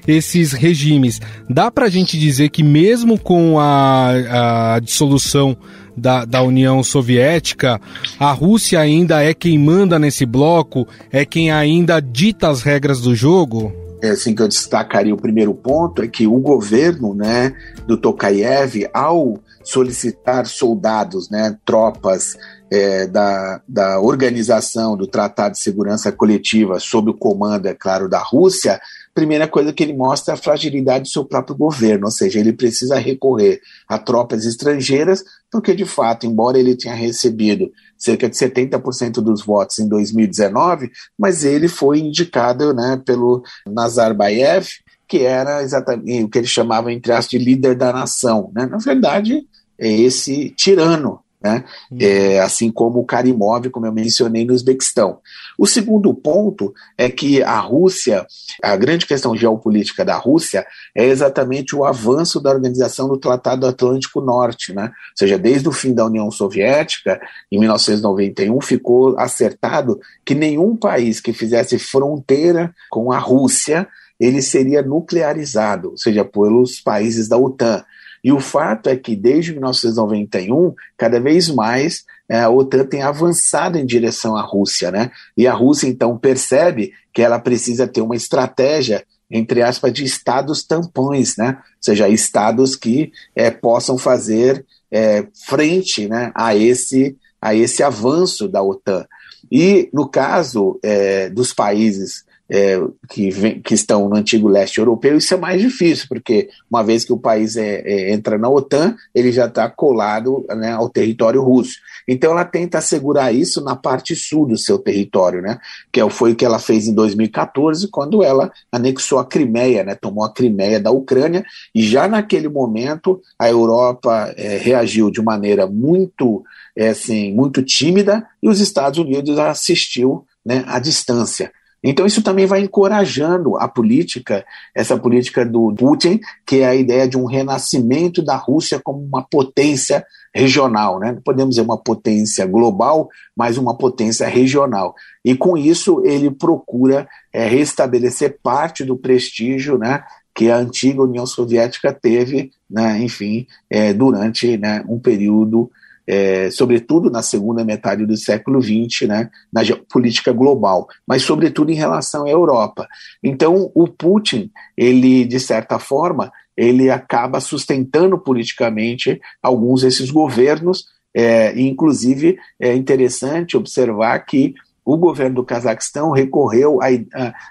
esses 0.06 0.52
regimes. 0.52 1.18
Dá 1.48 1.70
para 1.70 1.86
a 1.86 1.90
gente 1.90 2.18
dizer 2.18 2.50
que 2.50 2.62
mesmo 2.62 3.18
com 3.18 3.58
a, 3.58 4.74
a 4.74 4.80
dissolução 4.80 5.56
da, 5.98 6.24
da 6.24 6.42
União 6.42 6.82
Soviética, 6.82 7.80
a 8.18 8.32
Rússia 8.32 8.80
ainda 8.80 9.22
é 9.22 9.34
quem 9.34 9.58
manda 9.58 9.98
nesse 9.98 10.24
bloco, 10.24 10.86
é 11.10 11.24
quem 11.24 11.50
ainda 11.50 12.00
dita 12.00 12.48
as 12.48 12.62
regras 12.62 13.00
do 13.00 13.14
jogo? 13.14 13.72
É 14.00 14.10
assim 14.10 14.34
que 14.34 14.40
eu 14.40 14.48
destacaria 14.48 15.12
o 15.12 15.20
primeiro 15.20 15.52
ponto 15.52 16.02
é 16.02 16.06
que 16.06 16.26
o 16.26 16.38
governo, 16.38 17.14
né, 17.14 17.52
do 17.86 17.96
Tokayev, 17.96 18.88
ao 18.94 19.40
solicitar 19.64 20.46
soldados, 20.46 21.28
né, 21.28 21.56
tropas 21.64 22.36
é, 22.70 23.06
da, 23.06 23.60
da 23.66 24.00
organização 24.00 24.96
do 24.96 25.06
Tratado 25.06 25.52
de 25.52 25.60
Segurança 25.60 26.12
Coletiva 26.12 26.78
sob 26.78 27.10
o 27.10 27.14
comando, 27.14 27.66
é 27.66 27.74
claro, 27.74 28.08
da 28.08 28.18
Rússia, 28.18 28.80
primeira 29.18 29.48
coisa 29.48 29.72
que 29.72 29.82
ele 29.82 29.94
mostra 29.94 30.32
é 30.32 30.36
a 30.36 30.40
fragilidade 30.40 31.02
do 31.02 31.08
seu 31.08 31.24
próprio 31.24 31.56
governo, 31.56 32.04
ou 32.04 32.10
seja, 32.10 32.38
ele 32.38 32.52
precisa 32.52 32.96
recorrer 32.96 33.60
a 33.88 33.98
tropas 33.98 34.44
estrangeiras, 34.44 35.24
porque 35.50 35.74
de 35.74 35.84
fato, 35.84 36.24
embora 36.24 36.56
ele 36.56 36.76
tenha 36.76 36.94
recebido 36.94 37.68
cerca 37.96 38.28
de 38.28 38.36
70% 38.36 39.14
dos 39.14 39.44
votos 39.44 39.80
em 39.80 39.88
2019, 39.88 40.92
mas 41.18 41.44
ele 41.44 41.66
foi 41.66 41.98
indicado 41.98 42.72
né, 42.72 43.02
pelo 43.04 43.42
Nazarbayev, 43.66 44.68
que 45.08 45.24
era 45.24 45.64
exatamente 45.64 46.22
o 46.22 46.28
que 46.28 46.38
ele 46.38 46.46
chamava, 46.46 46.92
entre 46.92 47.10
aspas, 47.10 47.30
de 47.30 47.38
líder 47.38 47.74
da 47.74 47.92
nação. 47.92 48.52
Né? 48.54 48.66
Na 48.66 48.78
verdade, 48.78 49.44
é 49.76 49.90
esse 49.90 50.50
tirano 50.50 51.18
né? 51.42 51.64
Uhum. 51.90 51.98
É, 52.00 52.40
assim 52.40 52.70
como 52.70 52.98
o 52.98 53.04
Karimov, 53.04 53.68
como 53.70 53.86
eu 53.86 53.92
mencionei 53.92 54.44
no 54.44 54.52
Uzbequistão. 54.52 55.18
O 55.58 55.66
segundo 55.66 56.12
ponto 56.12 56.74
é 56.96 57.08
que 57.08 57.42
a 57.42 57.58
Rússia, 57.60 58.26
a 58.62 58.76
grande 58.76 59.06
questão 59.06 59.36
geopolítica 59.36 60.04
da 60.04 60.16
Rússia 60.16 60.66
é 60.94 61.04
exatamente 61.04 61.76
o 61.76 61.84
avanço 61.84 62.40
da 62.40 62.50
organização 62.50 63.08
do 63.08 63.18
Tratado 63.18 63.66
Atlântico 63.66 64.20
Norte, 64.20 64.72
né? 64.72 64.84
ou 64.84 65.16
seja, 65.16 65.38
desde 65.38 65.68
o 65.68 65.72
fim 65.72 65.94
da 65.94 66.06
União 66.06 66.30
Soviética, 66.30 67.20
em 67.50 67.58
1991, 67.58 68.60
ficou 68.60 69.18
acertado 69.18 70.00
que 70.24 70.34
nenhum 70.34 70.76
país 70.76 71.20
que 71.20 71.32
fizesse 71.32 71.78
fronteira 71.78 72.74
com 72.90 73.12
a 73.12 73.18
Rússia 73.18 73.86
ele 74.18 74.42
seria 74.42 74.82
nuclearizado, 74.82 75.90
ou 75.90 75.96
seja, 75.96 76.24
pelos 76.24 76.80
países 76.80 77.28
da 77.28 77.36
OTAN. 77.36 77.84
E 78.22 78.32
o 78.32 78.40
fato 78.40 78.88
é 78.88 78.96
que 78.96 79.14
desde 79.14 79.52
1991, 79.52 80.74
cada 80.96 81.20
vez 81.20 81.48
mais 81.48 82.04
é, 82.28 82.40
a 82.40 82.50
OTAN 82.50 82.84
tem 82.84 83.02
avançado 83.02 83.78
em 83.78 83.86
direção 83.86 84.36
à 84.36 84.42
Rússia, 84.42 84.90
né? 84.90 85.10
E 85.36 85.46
a 85.46 85.52
Rússia 85.52 85.88
então 85.88 86.18
percebe 86.18 86.92
que 87.12 87.22
ela 87.22 87.38
precisa 87.38 87.86
ter 87.86 88.00
uma 88.00 88.16
estratégia 88.16 89.04
entre 89.30 89.62
aspas 89.62 89.92
de 89.92 90.04
estados 90.04 90.62
tampões, 90.62 91.36
né? 91.36 91.58
Ou 91.58 91.82
seja, 91.82 92.08
estados 92.08 92.74
que 92.74 93.12
é, 93.36 93.50
possam 93.50 93.98
fazer 93.98 94.64
é, 94.90 95.26
frente, 95.46 96.08
né, 96.08 96.32
a 96.34 96.56
esse 96.56 97.16
a 97.40 97.54
esse 97.54 97.84
avanço 97.84 98.48
da 98.48 98.60
OTAN. 98.62 99.06
E 99.50 99.88
no 99.92 100.08
caso 100.08 100.78
é, 100.82 101.30
dos 101.30 101.52
países 101.52 102.24
é, 102.50 102.80
que, 103.10 103.30
vem, 103.30 103.60
que, 103.60 103.74
estão 103.74 104.08
no 104.08 104.16
antigo 104.16 104.48
leste 104.48 104.78
europeu, 104.78 105.18
isso 105.18 105.34
é 105.34 105.36
mais 105.36 105.60
difícil, 105.60 106.06
porque 106.08 106.48
uma 106.70 106.82
vez 106.82 107.04
que 107.04 107.12
o 107.12 107.18
país 107.18 107.56
é, 107.56 107.82
é, 107.84 108.12
entra 108.12 108.38
na 108.38 108.48
OTAN, 108.48 108.96
ele 109.14 109.30
já 109.30 109.46
está 109.46 109.68
colado 109.68 110.46
né, 110.56 110.72
ao 110.72 110.88
território 110.88 111.42
russo. 111.42 111.76
Então 112.06 112.32
ela 112.32 112.44
tenta 112.44 112.78
assegurar 112.78 113.34
isso 113.34 113.62
na 113.62 113.76
parte 113.76 114.16
sul 114.16 114.46
do 114.46 114.56
seu 114.56 114.78
território, 114.78 115.42
né, 115.42 115.58
que 115.92 116.00
é 116.00 116.08
foi 116.08 116.32
o 116.32 116.36
que 116.36 116.44
ela 116.44 116.58
fez 116.58 116.88
em 116.88 116.94
2014, 116.94 117.88
quando 117.88 118.22
ela 118.22 118.50
anexou 118.72 119.18
a 119.18 119.26
Crimeia, 119.26 119.84
né, 119.84 119.94
tomou 119.94 120.24
a 120.24 120.32
Crimeia 120.32 120.80
da 120.80 120.90
Ucrânia, 120.90 121.44
e 121.74 121.82
já 121.82 122.08
naquele 122.08 122.48
momento 122.48 123.20
a 123.38 123.48
Europa 123.48 124.32
é, 124.36 124.56
reagiu 124.56 125.10
de 125.10 125.20
maneira 125.20 125.66
muito, 125.66 126.42
é, 126.74 126.88
assim, 126.88 127.34
muito 127.34 127.62
tímida, 127.62 128.26
e 128.42 128.48
os 128.48 128.58
Estados 128.58 128.98
Unidos 128.98 129.38
assistiu 129.38 130.24
né, 130.44 130.64
à 130.66 130.78
distância. 130.78 131.52
Então 131.82 132.06
isso 132.06 132.22
também 132.22 132.46
vai 132.46 132.60
encorajando 132.60 133.56
a 133.56 133.68
política, 133.68 134.44
essa 134.74 134.96
política 134.98 135.44
do 135.44 135.72
Putin, 135.74 136.20
que 136.46 136.60
é 136.60 136.66
a 136.66 136.74
ideia 136.74 137.08
de 137.08 137.16
um 137.16 137.24
renascimento 137.24 138.22
da 138.22 138.36
Rússia 138.36 138.80
como 138.82 139.00
uma 139.00 139.22
potência 139.22 140.04
regional, 140.34 140.98
né? 140.98 141.12
Não 141.12 141.22
podemos 141.22 141.54
dizer 141.54 141.62
uma 141.62 141.78
potência 141.78 142.46
global, 142.46 143.08
mas 143.36 143.56
uma 143.58 143.76
potência 143.76 144.26
regional. 144.26 144.94
E 145.24 145.34
com 145.36 145.56
isso 145.56 146.02
ele 146.04 146.30
procura 146.30 147.08
é, 147.32 147.46
restabelecer 147.46 148.38
parte 148.42 148.84
do 148.84 148.96
prestígio, 148.96 149.78
né? 149.78 150.02
que 150.38 150.52
a 150.52 150.56
antiga 150.56 151.02
União 151.02 151.26
Soviética 151.26 151.92
teve, 151.92 152.52
né, 152.70 152.96
enfim, 153.00 153.44
é, 153.68 153.92
durante 153.92 154.56
né, 154.56 154.84
um 154.88 154.96
período 154.96 155.68
é, 156.08 156.50
sobretudo 156.50 157.10
na 157.10 157.22
segunda 157.22 157.62
metade 157.62 158.06
do 158.06 158.16
século 158.16 158.62
XX, 158.62 159.06
né, 159.06 159.28
na 159.52 159.60
política 159.92 160.32
global, 160.32 160.88
mas 161.06 161.22
sobretudo 161.22 161.70
em 161.70 161.74
relação 161.74 162.24
à 162.24 162.30
Europa. 162.30 162.88
Então, 163.22 163.70
o 163.74 163.86
Putin, 163.86 164.50
ele 164.74 165.26
de 165.26 165.38
certa 165.38 165.78
forma, 165.78 166.32
ele 166.56 166.90
acaba 166.90 167.40
sustentando 167.40 168.18
politicamente 168.18 169.20
alguns 169.42 169.82
desses 169.82 170.10
governos. 170.10 170.86
É, 171.14 171.58
inclusive, 171.60 172.38
é 172.58 172.74
interessante 172.74 173.56
observar 173.56 174.18
que 174.20 174.54
o 174.88 174.96
governo 174.96 175.34
do 175.34 175.44
Cazaquistão 175.44 176.12
recorreu 176.12 176.78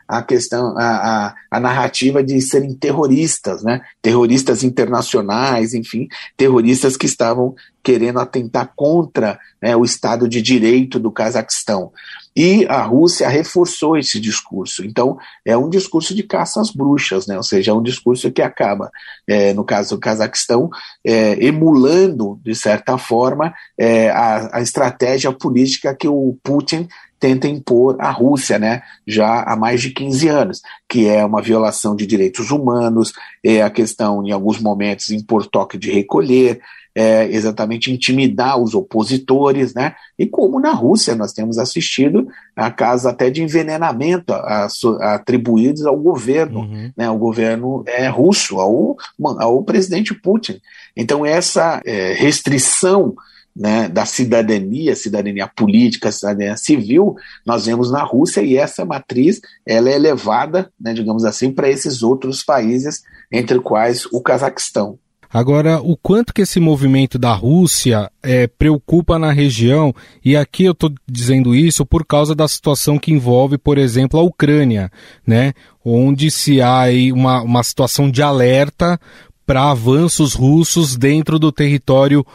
à 0.08 0.23
questão, 0.23 0.73
à, 0.76 1.36
narrativa 1.60 2.23
de 2.23 2.41
serem 2.41 2.73
terroristas, 2.73 3.62
né? 3.62 3.82
terroristas 4.02 4.63
internacionais, 4.63 5.76
enfim, 5.76 6.08
terroristas 6.36 6.97
que 6.97 7.06
estavam 7.06 7.54
querendo 7.84 8.19
atentar 8.19 8.73
contra 8.76 9.39
né, 9.62 9.76
o 9.76 9.86
Estado 9.86 10.28
de 10.28 10.41
Direito 10.41 11.00
do 11.00 11.12
Cazaquistão. 11.12 11.91
E 12.36 12.65
a 12.67 12.82
Rússia 12.82 13.30
reforçou 13.30 13.97
esse 13.97 14.19
discurso. 14.19 14.84
Então, 14.84 15.17
é 15.45 15.56
um 15.56 15.69
discurso 15.69 16.13
de 16.13 16.23
caça 16.23 16.60
às 16.60 16.69
bruxas, 16.69 17.28
né? 17.28 17.38
ou 17.38 17.43
seja, 17.43 17.71
é 17.71 17.73
um 17.73 17.82
discurso 17.82 18.32
que 18.32 18.41
acaba, 18.41 18.91
é, 19.28 19.54
no 19.54 19.63
caso 19.63 19.95
do 19.95 20.02
Cazaquistão, 20.02 20.69
é, 21.06 21.43
emulando, 21.43 22.39
de 22.43 22.54
certa 22.56 22.97
forma, 22.97 23.54
é, 23.78 24.10
a, 24.10 24.58
a 24.58 24.62
estratégia 24.62 25.32
política 25.32 25.95
que 25.95 26.08
o 26.08 26.38
Putin 26.43 26.88
tenta 27.20 27.48
impor 27.48 27.96
à 28.00 28.12
Rússia, 28.12 28.60
né, 28.60 28.82
já 29.06 29.44
há 29.44 29.56
mais 29.56 29.82
de 29.82 29.92
15 29.92 30.28
anos, 30.28 30.62
que 30.88 31.08
é 31.08 31.26
uma 31.26 31.42
violação 31.42 31.96
de 31.96 32.06
direitos 32.06 32.52
humanos, 32.52 33.14
é 33.44 33.62
a 33.62 33.70
questão, 33.70 34.26
em 34.26 34.32
alguns 34.32 34.60
momentos, 34.60 35.10
impor 35.12 35.46
toque 35.46 35.78
de 35.78 35.92
recolher, 35.92 36.60
é 37.00 37.28
exatamente 37.32 37.92
intimidar 37.92 38.60
os 38.60 38.74
opositores, 38.74 39.74
né, 39.74 39.94
e 40.18 40.26
como 40.26 40.60
na 40.60 40.72
Rússia 40.72 41.14
nós 41.14 41.32
temos 41.32 41.60
assistido 41.60 42.28
a 42.56 42.72
casos 42.72 43.06
até 43.06 43.30
de 43.30 43.44
envenenamento 43.44 44.34
a, 44.34 44.68
a, 45.02 45.14
atribuídos 45.14 45.86
ao 45.86 45.96
governo, 45.96 46.62
uhum. 46.62 46.92
né, 46.98 47.06
ao 47.06 47.18
governo 47.18 47.84
é, 47.86 48.08
russo, 48.08 48.60
ao, 48.60 48.98
ao 49.40 49.64
presidente 49.64 50.14
Putin. 50.16 50.60
Então 50.96 51.24
essa 51.24 51.82
é, 51.86 52.14
restrição 52.14 53.16
né, 53.58 53.89
da 53.89 54.06
cidadania, 54.06 54.96
cidadania 54.96 55.48
política, 55.48 56.12
cidadania 56.12 56.56
civil, 56.56 57.15
nós 57.46 57.65
vemos 57.65 57.91
na 57.91 58.04
Rússia 58.04 58.41
e 58.41 58.56
essa 58.56 58.86
matriz 58.86 59.41
ela 59.65 59.89
é 59.89 59.98
levada, 59.98 60.72
né, 60.80 60.93
digamos 60.93 61.26
assim, 61.26 61.52
para 61.52 61.67
esses 61.67 62.04
outros 62.04 62.43
países, 62.43 63.02
entre 63.32 63.60
quais 63.60 64.06
o 64.13 64.22
Cazaquistão. 64.22 65.00
Agora, 65.30 65.82
o 65.82 65.98
quanto 65.98 66.34
que 66.34 66.43
esse 66.43 66.60
movimento 66.60 67.20
da 67.20 67.34
Rússia 67.34 68.10
é, 68.24 68.48
preocupa 68.48 69.20
na 69.20 69.32
região, 69.32 69.93
e 70.24 70.38
aqui 70.38 70.63
eu 70.63 70.72
estou 70.72 70.89
dizendo 71.06 71.54
isso 71.54 71.86
por 71.86 72.06
causa 72.06 72.34
da 72.34 72.48
situação 72.48 72.98
que 72.98 73.12
envolve, 73.12 73.58
por 73.58 73.78
exemplo, 73.78 74.17
a 74.17 74.24
Ucrânia, 74.24 74.89
né? 75.26 75.54
onde 75.84 76.32
se 76.32 76.62
há 76.62 76.86
uma, 77.13 77.41
uma 77.41 77.63
situação 77.63 78.10
de 78.10 78.22
alerta 78.22 78.98
para 79.46 79.70
avanços 79.72 80.34
russos 80.34 80.96
dentro 80.96 81.38
do 81.38 81.52
território 81.52 82.26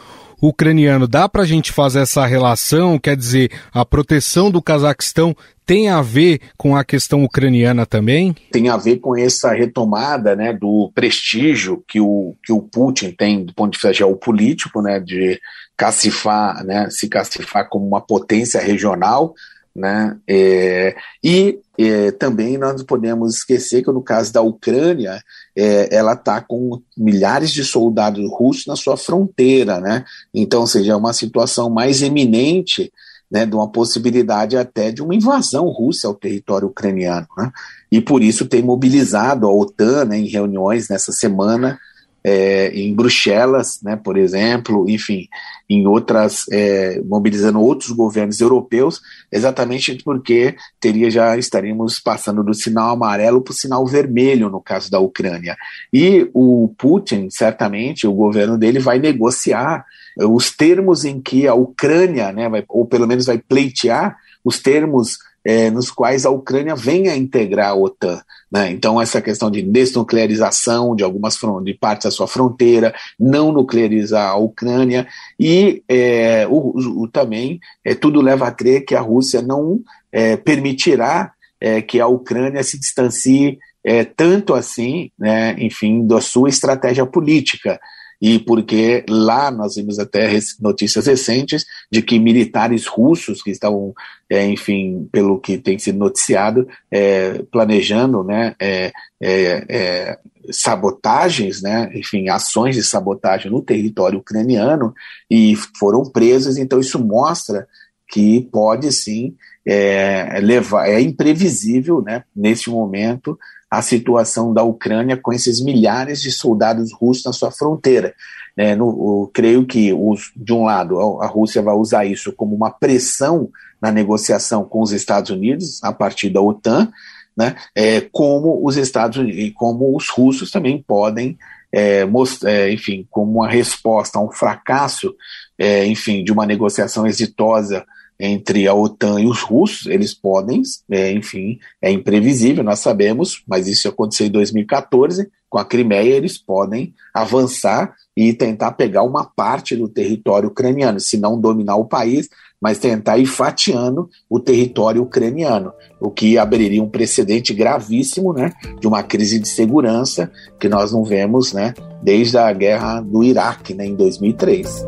ucraniano. 0.47 1.07
Dá 1.07 1.29
para 1.29 1.43
a 1.43 1.45
gente 1.45 1.71
fazer 1.71 2.01
essa 2.01 2.25
relação? 2.25 2.99
Quer 2.99 3.15
dizer, 3.15 3.51
a 3.73 3.85
proteção 3.85 4.51
do 4.51 4.61
Cazaquistão 4.61 5.35
tem 5.65 5.89
a 5.89 6.01
ver 6.01 6.41
com 6.57 6.75
a 6.75 6.83
questão 6.83 7.23
ucraniana 7.23 7.85
também? 7.85 8.35
Tem 8.51 8.67
a 8.67 8.75
ver 8.75 8.97
com 8.97 9.15
essa 9.17 9.53
retomada 9.53 10.35
né, 10.35 10.51
do 10.51 10.91
prestígio 10.93 11.81
que 11.87 12.01
o, 12.01 12.35
que 12.43 12.51
o 12.51 12.61
Putin 12.61 13.11
tem 13.11 13.45
do 13.45 13.53
ponto 13.53 13.71
de 13.71 13.77
vista 13.77 13.93
geopolítico, 13.93 14.81
né, 14.81 14.99
de 14.99 15.39
cacifar, 15.77 16.63
né, 16.65 16.89
se 16.89 17.07
cacifar 17.07 17.69
como 17.69 17.87
uma 17.87 18.01
potência 18.01 18.59
regional, 18.59 19.33
né? 19.75 20.17
É, 20.27 20.95
e 21.23 21.59
é, 21.77 22.11
também 22.11 22.57
nós 22.57 22.77
não 22.77 22.85
podemos 22.85 23.35
esquecer 23.35 23.83
que 23.83 23.91
no 23.91 24.01
caso 24.01 24.31
da 24.31 24.41
Ucrânia, 24.41 25.21
é, 25.55 25.93
ela 25.95 26.13
está 26.13 26.39
com 26.41 26.81
milhares 26.95 27.51
de 27.51 27.63
soldados 27.63 28.23
russos 28.31 28.67
na 28.67 28.75
sua 28.75 28.95
fronteira, 28.95 29.79
né? 29.79 30.05
Então, 30.33 30.67
seja, 30.67 30.93
é 30.93 30.95
uma 30.95 31.13
situação 31.13 31.69
mais 31.69 32.01
eminente 32.01 32.91
né, 33.33 33.47
de 33.47 33.55
uma 33.55 33.67
possibilidade 33.67 34.55
até 34.55 34.91
de 34.91 35.01
uma 35.01 35.15
invasão 35.15 35.67
russa 35.67 36.07
ao 36.07 36.13
território 36.13 36.67
ucraniano. 36.67 37.25
Né? 37.35 37.51
E 37.91 37.99
por 37.99 38.21
isso 38.21 38.45
tem 38.45 38.61
mobilizado 38.61 39.47
a 39.47 39.51
OTAN 39.51 40.05
né, 40.05 40.19
em 40.19 40.27
reuniões 40.27 40.87
nessa 40.87 41.11
semana 41.11 41.79
é, 42.23 42.67
em 42.69 42.93
Bruxelas, 42.93 43.79
né, 43.81 43.95
por 43.95 44.17
exemplo, 44.17 44.89
enfim, 44.89 45.27
em 45.69 45.85
outras, 45.85 46.45
é, 46.51 47.01
mobilizando 47.05 47.59
outros 47.59 47.91
governos 47.91 48.39
europeus, 48.39 49.01
exatamente 49.31 50.01
porque 50.03 50.55
teria 50.79 51.09
já 51.09 51.37
estaríamos 51.37 51.99
passando 51.99 52.43
do 52.43 52.53
sinal 52.53 52.91
amarelo 52.91 53.41
para 53.41 53.51
o 53.51 53.55
sinal 53.55 53.85
vermelho 53.85 54.49
no 54.49 54.61
caso 54.61 54.89
da 54.89 54.99
Ucrânia. 54.99 55.57
E 55.91 56.29
o 56.33 56.73
Putin, 56.77 57.29
certamente, 57.29 58.07
o 58.07 58.13
governo 58.13 58.57
dele 58.57 58.79
vai 58.79 58.99
negociar 58.99 59.85
os 60.17 60.51
termos 60.51 61.03
em 61.03 61.19
que 61.19 61.47
a 61.47 61.53
Ucrânia, 61.53 62.31
né, 62.31 62.47
vai, 62.47 62.63
ou 62.69 62.85
pelo 62.85 63.07
menos 63.07 63.25
vai 63.25 63.37
pleitear 63.37 64.17
os 64.43 64.59
termos 64.59 65.17
é, 65.45 65.69
nos 65.69 65.91
quais 65.91 66.25
a 66.25 66.29
Ucrânia 66.29 66.75
venha 66.75 67.11
a 67.11 67.17
integrar 67.17 67.69
a 67.69 67.75
OTAN. 67.75 68.21
Né? 68.51 68.71
Então, 68.71 69.01
essa 69.01 69.21
questão 69.21 69.49
de 69.49 69.61
desnuclearização 69.61 70.95
de 70.95 71.03
algumas 71.03 71.37
de 71.63 71.73
partes 71.73 72.05
da 72.05 72.11
sua 72.11 72.27
fronteira, 72.27 72.93
não 73.19 73.51
nuclearizar 73.51 74.29
a 74.29 74.37
Ucrânia, 74.37 75.07
e 75.39 75.83
é, 75.89 76.47
o, 76.49 77.01
o, 77.01 77.07
também 77.07 77.59
é, 77.83 77.95
tudo 77.95 78.21
leva 78.21 78.47
a 78.47 78.51
crer 78.51 78.85
que 78.85 78.95
a 78.95 79.01
Rússia 79.01 79.41
não 79.41 79.79
é, 80.11 80.37
permitirá 80.37 81.31
é, 81.59 81.81
que 81.81 81.99
a 81.99 82.07
Ucrânia 82.07 82.63
se 82.63 82.79
distancie 82.79 83.57
é, 83.83 84.03
tanto 84.03 84.53
assim, 84.53 85.11
né, 85.19 85.55
enfim, 85.57 86.05
da 86.07 86.21
sua 86.21 86.47
estratégia 86.47 87.05
política 87.05 87.79
e 88.23 88.39
porque 88.39 89.03
lá 89.09 89.51
nós 89.51 89.75
vimos 89.75 89.99
até 89.99 90.31
notícias 90.61 91.07
recentes 91.07 91.65
de 91.91 92.01
que 92.01 92.17
militares 92.17 92.87
russos 92.87 93.43
que 93.43 93.51
estavam, 93.51 93.93
é, 94.29 94.45
enfim, 94.47 95.09
pelo 95.11 95.41
que 95.41 95.57
tem 95.57 95.77
sido 95.77 95.99
noticiado, 95.99 96.65
é, 96.89 97.43
planejando, 97.51 98.23
né, 98.23 98.55
é, 98.57 98.93
é, 99.21 99.65
é 99.67 100.19
sabotagens, 100.49 101.61
né, 101.61 101.91
enfim, 101.93 102.29
ações 102.29 102.75
de 102.77 102.83
sabotagem 102.83 103.51
no 103.51 103.61
território 103.61 104.19
ucraniano 104.19 104.93
e 105.29 105.57
foram 105.77 106.05
presos. 106.05 106.57
Então 106.57 106.79
isso 106.79 107.03
mostra 107.03 107.67
que 108.07 108.47
pode 108.53 108.89
sim 108.93 109.35
é, 109.65 110.39
levar, 110.41 110.87
é 110.87 111.01
imprevisível, 111.01 112.01
né, 112.01 112.23
nesse 112.33 112.69
momento 112.69 113.37
a 113.73 113.81
situação 113.81 114.53
da 114.53 114.61
Ucrânia 114.61 115.17
com 115.17 115.33
esses 115.33 115.59
milhares 115.59 116.21
de 116.21 116.31
soldados 116.31 116.93
russos 116.93 117.25
na 117.25 117.33
sua 117.33 117.49
fronteira. 117.49 118.13
É, 118.55 118.75
no, 118.75 119.31
creio 119.33 119.65
que, 119.65 119.91
os, 119.91 120.31
de 120.35 120.53
um 120.53 120.65
lado, 120.65 120.99
a, 121.19 121.25
Rússia 121.25 121.59
vai 121.59 121.73
usar 121.73 122.05
isso 122.05 122.31
como 122.33 122.55
uma 122.55 122.69
pressão 122.69 123.49
na 123.81 123.91
negociação 123.91 124.63
com 124.63 124.79
os 124.79 124.91
Estados 124.91 125.31
Unidos, 125.31 125.83
a 125.83 125.91
partir 125.91 126.29
da 126.29 126.39
OTAN, 126.39 126.91
né, 127.35 127.55
é, 127.73 127.99
como 127.99 128.63
os 128.63 128.77
Estados 128.77 129.17
Unidos 129.17 129.41
e 129.41 129.49
como 129.49 129.97
os 129.97 130.07
russos 130.07 130.51
também 130.51 130.79
podem, 130.79 131.35
é, 131.73 132.07
é, 132.45 132.71
enfim, 132.71 133.07
como 133.09 133.39
uma 133.39 133.49
resposta 133.49 134.19
a 134.19 134.21
um 134.21 134.31
fracasso, 134.31 135.15
é, 135.57 135.83
enfim, 135.87 136.23
de 136.23 136.31
uma 136.31 136.45
negociação 136.45 137.07
exitosa 137.07 137.83
entre 138.19 138.67
a 138.67 138.73
OTAN 138.73 139.19
e 139.19 139.25
os 139.25 139.41
russos, 139.41 139.87
eles 139.87 140.13
podem, 140.13 140.61
é, 140.89 141.11
enfim, 141.11 141.59
é 141.81 141.91
imprevisível, 141.91 142.63
nós 142.63 142.79
sabemos, 142.79 143.43
mas 143.47 143.67
isso 143.67 143.87
aconteceu 143.87 144.27
em 144.27 144.31
2014, 144.31 145.29
com 145.49 145.59
a 145.59 145.65
Crimeia, 145.65 146.15
eles 146.15 146.37
podem 146.37 146.93
avançar 147.13 147.93
e 148.17 148.33
tentar 148.33 148.71
pegar 148.71 149.03
uma 149.03 149.23
parte 149.23 149.75
do 149.75 149.87
território 149.87 150.49
ucraniano, 150.49 150.99
se 150.99 151.17
não 151.17 151.39
dominar 151.39 151.75
o 151.75 151.85
país, 151.85 152.27
mas 152.59 152.79
tentar 152.79 153.17
ir 153.17 153.25
fatiando 153.25 154.09
o 154.29 154.39
território 154.39 155.03
ucraniano, 155.03 155.73
o 155.99 156.09
que 156.09 156.37
abriria 156.37 156.81
um 156.81 156.89
precedente 156.89 157.53
gravíssimo, 157.53 158.33
né, 158.33 158.51
de 158.79 158.87
uma 158.87 159.03
crise 159.03 159.37
de 159.37 159.47
segurança 159.47 160.31
que 160.59 160.69
nós 160.69 160.91
não 160.91 161.03
vemos, 161.03 161.51
né, 161.51 161.73
desde 162.01 162.37
a 162.37 162.51
guerra 162.53 163.01
do 163.01 163.23
Iraque, 163.23 163.73
né, 163.73 163.85
em 163.85 163.95
2003. 163.95 164.85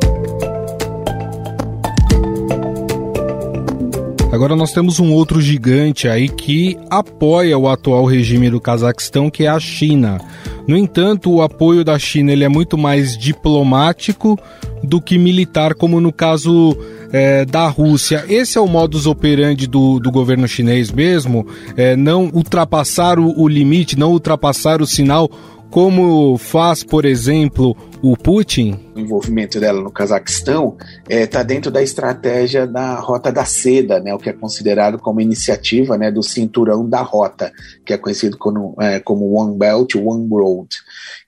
Agora 4.36 4.54
nós 4.54 4.74
temos 4.74 5.00
um 5.00 5.14
outro 5.14 5.40
gigante 5.40 6.10
aí 6.10 6.28
que 6.28 6.78
apoia 6.90 7.58
o 7.58 7.70
atual 7.70 8.04
regime 8.04 8.50
do 8.50 8.60
Cazaquistão, 8.60 9.30
que 9.30 9.46
é 9.46 9.48
a 9.48 9.58
China. 9.62 10.20
No 10.68 10.76
entanto, 10.76 11.32
o 11.32 11.42
apoio 11.42 11.86
da 11.86 11.98
China 11.98 12.34
ele 12.34 12.44
é 12.44 12.50
muito 12.50 12.78
mais 12.78 13.18
diplomático 13.18 14.38
do 14.84 15.00
que 15.00 15.18
militar, 15.18 15.74
como 15.74 16.02
no 16.02 16.12
caso 16.12 16.78
é, 17.14 17.46
da 17.46 17.70
Rússia. 17.70 18.26
Esse 18.28 18.58
é 18.58 18.62
o 18.62 18.68
modus 18.68 19.08
operandi 19.08 19.68
do, 19.68 20.00
do 20.02 20.12
governo 20.12 20.50
chinês 20.50 20.92
mesmo? 20.92 21.48
É, 21.78 21.96
não 21.96 22.30
ultrapassar 22.34 23.18
o, 23.18 23.40
o 23.40 23.48
limite, 23.48 23.98
não 23.98 24.12
ultrapassar 24.12 24.82
o 24.82 24.86
sinal 24.86 25.32
como 25.76 26.38
faz, 26.38 26.86
por 26.86 27.04
exemplo, 27.04 27.76
o 28.02 28.16
Putin? 28.16 28.80
O 28.96 29.00
envolvimento 29.02 29.60
dela 29.60 29.82
no 29.82 29.92
Cazaquistão 29.92 30.78
está 31.04 31.14
é, 31.14 31.28
tá 31.28 31.44
dentro 31.44 31.70
da 31.70 31.84
estratégia 31.84 32.66
da 32.66 32.98
Rota 32.98 33.30
da 33.30 33.44
Seda, 33.44 34.00
né, 34.00 34.14
o 34.14 34.18
que 34.18 34.30
é 34.30 34.32
considerado 34.32 34.98
como 34.98 35.20
iniciativa 35.20 35.98
né, 35.98 36.10
do 36.10 36.24
Cinturão 36.24 36.88
da 36.88 37.02
Rota, 37.02 37.52
que 37.86 37.92
é 37.92 37.98
conhecido 37.98 38.38
como, 38.38 38.74
é, 38.80 39.02
como 39.02 39.38
One 39.38 39.58
Belt, 39.58 39.96
One 39.96 40.30
Road, 40.30 40.70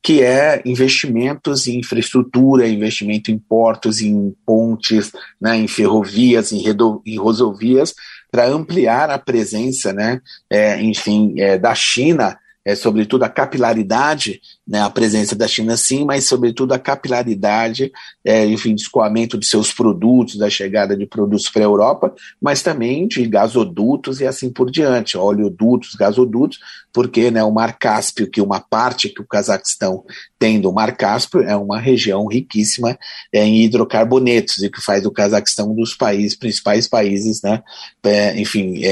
que 0.01 0.23
é 0.23 0.61
investimentos 0.63 1.67
em 1.67 1.79
infraestrutura, 1.79 2.69
investimento 2.69 3.29
em 3.29 3.37
portos, 3.37 3.99
em 3.99 4.33
pontes, 4.45 5.11
né, 5.41 5.57
em 5.57 5.67
ferrovias, 5.67 6.53
em, 6.53 6.63
em 7.05 7.17
rodovias, 7.17 7.93
para 8.31 8.47
ampliar 8.47 9.09
a 9.09 9.19
presença, 9.19 9.91
né, 9.91 10.21
é, 10.49 10.81
enfim, 10.81 11.33
é, 11.37 11.57
da 11.57 11.75
China 11.75 12.37
é, 12.67 12.75
sobretudo 12.75 13.23
a 13.23 13.29
capilaridade, 13.29 14.41
né, 14.67 14.81
a 14.81 14.89
presença 14.89 15.33
da 15.33 15.47
China 15.47 15.77
sim, 15.77 16.03
mas 16.03 16.25
sobretudo 16.25 16.73
a 16.73 16.79
capilaridade, 16.79 17.93
é, 18.25 18.45
enfim, 18.45 18.75
de 18.75 18.81
escoamento 18.81 19.37
de 19.37 19.45
seus 19.45 19.71
produtos, 19.71 20.35
da 20.35 20.49
chegada 20.49 20.93
de 20.93 21.05
produtos 21.05 21.47
para 21.47 21.61
a 21.61 21.63
Europa, 21.63 22.13
mas 22.41 22.61
também 22.61 23.07
de 23.07 23.25
gasodutos 23.25 24.19
e 24.19 24.27
assim 24.27 24.49
por 24.51 24.69
diante, 24.69 25.17
oleodutos, 25.17 25.95
gasodutos, 25.95 26.59
porque 26.91 27.31
né, 27.31 27.41
o 27.41 27.53
Mar 27.53 27.79
Cáspio, 27.79 28.29
que 28.29 28.41
uma 28.41 28.59
parte 28.59 29.07
que 29.07 29.21
o 29.21 29.25
Cazaquistão 29.25 30.03
tem 30.37 30.59
do 30.59 30.73
Mar 30.73 30.93
Cáspio, 30.97 31.43
é 31.43 31.55
uma 31.55 31.79
região 31.79 32.27
riquíssima 32.27 32.99
é, 33.31 33.45
em 33.45 33.63
hidrocarbonetos, 33.63 34.61
e 34.61 34.69
que 34.69 34.81
faz 34.81 35.05
o 35.05 35.11
Cazaquistão 35.11 35.71
um 35.71 35.75
dos 35.75 35.95
países, 35.95 36.35
principais 36.35 36.85
países, 36.85 37.41
né, 37.41 37.63
é, 38.03 38.37
enfim, 38.37 38.83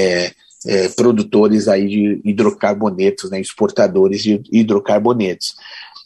é, 0.66 0.88
produtores 0.88 1.68
aí 1.68 1.86
de 1.86 2.20
hidrocarbonetos, 2.24 3.30
né, 3.30 3.40
exportadores 3.40 4.22
de 4.22 4.42
hidrocarbonetos. 4.50 5.54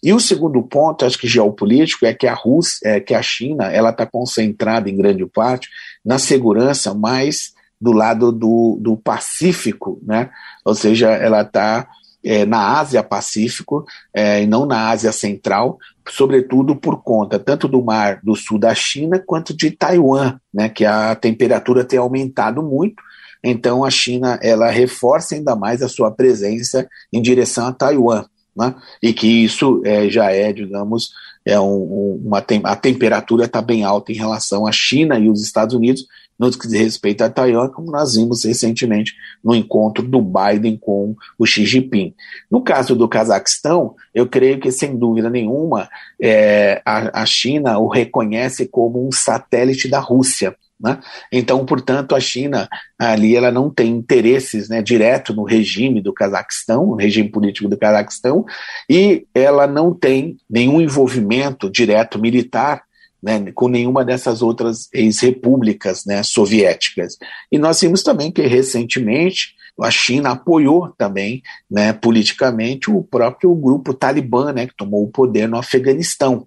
E 0.02 0.12
o 0.12 0.20
segundo 0.20 0.62
ponto, 0.62 1.04
acho 1.04 1.18
que 1.18 1.28
geopolítico, 1.28 2.06
é 2.06 2.14
que 2.14 2.26
a 2.26 2.34
Rússia, 2.34 2.88
é 2.88 3.00
que 3.00 3.14
a 3.14 3.22
China, 3.22 3.66
ela 3.66 3.90
está 3.90 4.06
concentrada 4.06 4.88
em 4.88 4.96
grande 4.96 5.26
parte 5.26 5.68
na 6.04 6.18
segurança 6.18 6.94
mais 6.94 7.52
do 7.80 7.92
lado 7.92 8.32
do, 8.32 8.78
do 8.80 8.96
Pacífico, 8.96 10.00
né? 10.02 10.30
Ou 10.64 10.74
seja, 10.74 11.10
ela 11.10 11.42
está 11.42 11.86
é, 12.24 12.44
na 12.44 12.78
Ásia 12.78 13.02
Pacífico 13.02 13.84
é, 14.14 14.42
e 14.42 14.46
não 14.46 14.66
na 14.66 14.88
Ásia 14.88 15.12
Central, 15.12 15.78
sobretudo 16.08 16.76
por 16.76 17.02
conta 17.02 17.38
tanto 17.38 17.68
do 17.68 17.82
mar 17.82 18.20
do 18.22 18.34
sul 18.34 18.58
da 18.58 18.74
China 18.74 19.22
quanto 19.24 19.54
de 19.54 19.70
Taiwan, 19.70 20.38
né? 20.52 20.68
Que 20.68 20.84
a 20.84 21.14
temperatura 21.14 21.84
tem 21.84 21.98
aumentado 21.98 22.62
muito 22.62 23.02
então 23.42 23.84
a 23.84 23.90
China 23.90 24.38
ela 24.42 24.70
reforça 24.70 25.34
ainda 25.34 25.56
mais 25.56 25.82
a 25.82 25.88
sua 25.88 26.10
presença 26.10 26.88
em 27.12 27.22
direção 27.22 27.66
a 27.66 27.72
Taiwan, 27.72 28.24
né? 28.56 28.74
e 29.02 29.12
que 29.12 29.26
isso 29.26 29.80
é, 29.84 30.08
já 30.08 30.30
é, 30.30 30.52
digamos, 30.52 31.10
é 31.44 31.58
um, 31.58 32.20
uma 32.24 32.42
tem, 32.42 32.60
a 32.64 32.76
temperatura 32.76 33.46
está 33.46 33.62
bem 33.62 33.84
alta 33.84 34.12
em 34.12 34.16
relação 34.16 34.66
à 34.66 34.72
China 34.72 35.18
e 35.18 35.28
os 35.28 35.42
Estados 35.42 35.74
Unidos 35.74 36.04
no 36.40 36.50
que 36.50 36.66
diz 36.66 36.80
respeito 36.80 37.22
a 37.22 37.28
Taiwan, 37.28 37.68
como 37.68 37.92
nós 37.92 38.14
vimos 38.14 38.46
recentemente 38.46 39.12
no 39.44 39.54
encontro 39.54 40.02
do 40.02 40.22
Biden 40.22 40.78
com 40.78 41.14
o 41.38 41.44
Xi 41.44 41.66
Jinping. 41.66 42.14
No 42.50 42.62
caso 42.62 42.96
do 42.96 43.06
Cazaquistão, 43.06 43.94
eu 44.14 44.26
creio 44.26 44.58
que, 44.58 44.72
sem 44.72 44.96
dúvida 44.96 45.28
nenhuma, 45.28 45.86
é, 46.18 46.80
a, 46.82 47.20
a 47.22 47.26
China 47.26 47.78
o 47.78 47.88
reconhece 47.88 48.66
como 48.66 49.06
um 49.06 49.12
satélite 49.12 49.86
da 49.86 50.00
Rússia. 50.00 50.56
Né? 50.80 50.98
Então, 51.30 51.64
portanto, 51.66 52.14
a 52.14 52.20
China 52.20 52.68
ali 52.98 53.36
ela 53.36 53.50
não 53.50 53.68
tem 53.68 53.90
interesses 53.90 54.68
né, 54.68 54.80
direto 54.80 55.34
no 55.34 55.44
regime 55.44 56.00
do 56.00 56.12
Cazaquistão, 56.12 56.86
no 56.86 56.96
regime 56.96 57.28
político 57.28 57.68
do 57.68 57.76
Cazaquistão, 57.76 58.46
e 58.88 59.26
ela 59.34 59.66
não 59.66 59.92
tem 59.92 60.38
nenhum 60.48 60.80
envolvimento 60.80 61.70
direto 61.70 62.18
militar 62.18 62.82
né, 63.22 63.52
com 63.52 63.68
nenhuma 63.68 64.02
dessas 64.04 64.40
outras 64.40 64.88
ex-repúblicas 64.94 66.06
né, 66.06 66.22
soviéticas. 66.22 67.18
E 67.52 67.58
nós 67.58 67.78
vimos 67.80 68.02
também 68.02 68.32
que 68.32 68.40
recentemente 68.42 69.54
a 69.78 69.90
China 69.90 70.30
apoiou 70.30 70.88
também 70.96 71.42
né, 71.70 71.92
politicamente 71.92 72.90
o 72.90 73.02
próprio 73.02 73.54
grupo 73.54 73.92
talibã, 73.92 74.52
né, 74.52 74.66
que 74.66 74.76
tomou 74.76 75.04
o 75.04 75.10
poder 75.10 75.46
no 75.46 75.58
Afeganistão. 75.58 76.46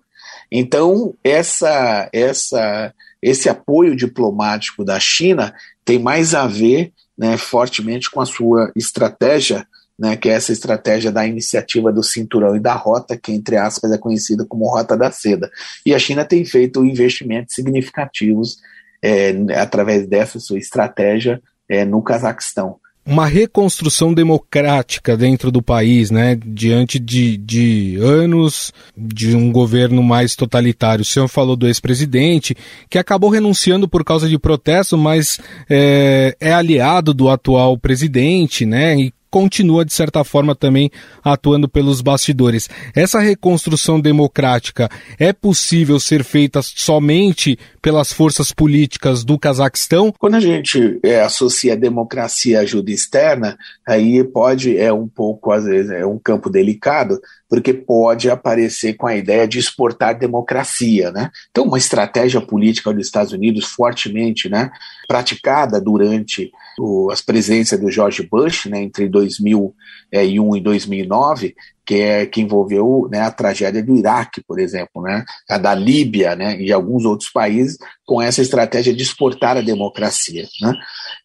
Então, 0.51 1.13
essa, 1.23 2.09
essa 2.11 2.93
esse 3.23 3.47
apoio 3.47 3.95
diplomático 3.95 4.83
da 4.83 4.99
China 4.99 5.53
tem 5.85 5.97
mais 5.97 6.35
a 6.35 6.45
ver 6.45 6.91
né, 7.17 7.37
fortemente 7.37 8.11
com 8.11 8.19
a 8.19 8.25
sua 8.25 8.71
estratégia 8.75 9.65
né, 9.97 10.17
que 10.17 10.27
é 10.27 10.33
essa 10.33 10.51
estratégia 10.51 11.11
da 11.11 11.25
iniciativa 11.25 11.91
do 11.91 12.01
cinturão 12.01 12.55
e 12.55 12.59
da 12.59 12.73
rota, 12.73 13.15
que 13.15 13.31
entre 13.31 13.57
aspas 13.57 13.91
é 13.91 13.97
conhecida 13.97 14.43
como 14.43 14.67
rota 14.67 14.97
da 14.97 15.11
seda. 15.11 15.51
E 15.85 15.93
a 15.93 15.99
China 15.99 16.25
tem 16.25 16.43
feito 16.43 16.83
investimentos 16.83 17.53
significativos 17.53 18.57
é, 19.03 19.31
através 19.55 20.07
dessa 20.07 20.39
sua 20.39 20.57
estratégia 20.57 21.41
é, 21.69 21.85
no 21.85 22.01
Cazaquistão 22.01 22.79
uma 23.05 23.25
reconstrução 23.25 24.13
democrática 24.13 25.17
dentro 25.17 25.51
do 25.51 25.61
país, 25.61 26.09
né, 26.09 26.37
diante 26.45 26.97
de, 26.97 27.35
de 27.37 27.97
anos 28.01 28.71
de 28.95 29.35
um 29.35 29.51
governo 29.51 30.01
mais 30.01 30.35
totalitário. 30.35 31.01
O 31.01 31.05
senhor 31.05 31.27
falou 31.27 31.55
do 31.55 31.67
ex-presidente, 31.67 32.55
que 32.89 32.97
acabou 32.97 33.29
renunciando 33.29 33.87
por 33.87 34.05
causa 34.05 34.29
de 34.29 34.39
protesto, 34.39 34.97
mas 34.97 35.39
é, 35.69 36.35
é 36.39 36.53
aliado 36.53 37.13
do 37.13 37.29
atual 37.29 37.77
presidente, 37.77 38.65
né, 38.65 38.95
e 38.97 39.13
continua, 39.33 39.83
de 39.83 39.91
certa 39.91 40.23
forma, 40.23 40.53
também 40.53 40.91
atuando 41.23 41.67
pelos 41.67 42.01
bastidores. 42.01 42.69
Essa 42.95 43.19
reconstrução 43.19 43.99
democrática 43.99 44.87
é 45.17 45.33
possível 45.33 45.99
ser 45.99 46.23
feita 46.23 46.61
somente 46.61 47.57
pelas 47.81 48.13
forças 48.13 48.51
políticas 48.51 49.23
do 49.23 49.39
Cazaquistão? 49.39 50.13
Quando 50.19 50.35
a 50.35 50.39
gente 50.39 50.99
é, 51.01 51.21
associa 51.21 51.75
democracia 51.75 52.59
à 52.59 52.61
ajuda 52.61 52.91
externa, 52.91 53.57
aí 53.87 54.23
pode, 54.23 54.77
é 54.77 54.93
um 54.93 55.07
pouco, 55.07 55.51
às 55.51 55.65
vezes, 55.65 55.89
é 55.89 56.05
um 56.05 56.19
campo 56.19 56.47
delicado, 56.47 57.19
porque 57.49 57.73
pode 57.73 58.29
aparecer 58.29 58.93
com 58.93 59.07
a 59.07 59.15
ideia 59.15 59.47
de 59.47 59.57
exportar 59.57 60.17
democracia, 60.17 61.11
né? 61.11 61.31
Então, 61.49 61.65
uma 61.65 61.77
estratégia 61.77 62.39
política 62.39 62.93
dos 62.93 63.05
Estados 63.05 63.33
Unidos 63.33 63.65
fortemente, 63.65 64.47
né, 64.47 64.71
praticada 65.07 65.81
durante 65.81 66.51
o, 66.79 67.11
as 67.11 67.21
presenças 67.21 67.79
do 67.79 67.91
George 67.91 68.23
Bush, 68.23 68.65
né, 68.65 68.81
entre 68.81 69.07
2001 69.23 70.55
e 70.55 70.61
2009, 70.61 71.55
que 71.85 71.95
é 71.95 72.25
que 72.25 72.41
envolveu 72.41 73.07
né, 73.11 73.21
a 73.21 73.31
tragédia 73.31 73.83
do 73.83 73.95
Iraque, 73.95 74.41
por 74.47 74.59
exemplo, 74.59 75.01
né, 75.01 75.25
a 75.49 75.57
da 75.57 75.73
Líbia, 75.73 76.35
né, 76.35 76.59
e 76.59 76.71
alguns 76.71 77.05
outros 77.05 77.29
países 77.29 77.77
com 78.05 78.21
essa 78.21 78.41
estratégia 78.41 78.93
de 78.93 79.03
exportar 79.03 79.57
a 79.57 79.61
democracia, 79.61 80.47
né? 80.61 80.73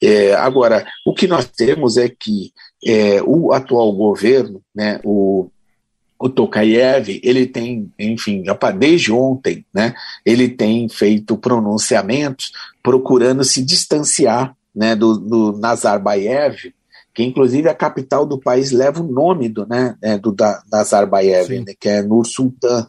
É, 0.02 0.34
agora, 0.34 0.86
o 1.06 1.14
que 1.14 1.26
nós 1.26 1.46
temos 1.46 1.96
é 1.96 2.08
que 2.08 2.52
é, 2.84 3.20
o 3.22 3.52
atual 3.52 3.92
governo, 3.92 4.62
né, 4.74 5.00
o 5.04 5.50
o 6.20 6.28
Tokayev, 6.28 7.20
ele 7.22 7.46
tem, 7.46 7.92
enfim, 7.96 8.42
desde 8.76 9.12
ontem, 9.12 9.64
né, 9.72 9.94
ele 10.26 10.48
tem 10.48 10.88
feito 10.88 11.36
pronunciamentos 11.36 12.50
procurando 12.82 13.44
se 13.44 13.64
distanciar 13.64 14.52
né, 14.74 14.96
do, 14.96 15.16
do 15.16 15.58
Nazarbayev, 15.58 16.72
que 17.18 17.24
inclusive 17.24 17.68
a 17.68 17.74
capital 17.74 18.24
do 18.24 18.38
país 18.38 18.70
leva 18.70 19.02
o 19.02 19.12
nome 19.12 19.48
do, 19.48 19.66
né, 19.66 19.96
é, 20.00 20.16
do 20.16 20.30
da, 20.30 20.62
Nazarbayev, 20.70 21.64
né, 21.64 21.74
que 21.76 21.88
é 21.88 22.00
Nur 22.00 22.24
Sultan. 22.24 22.88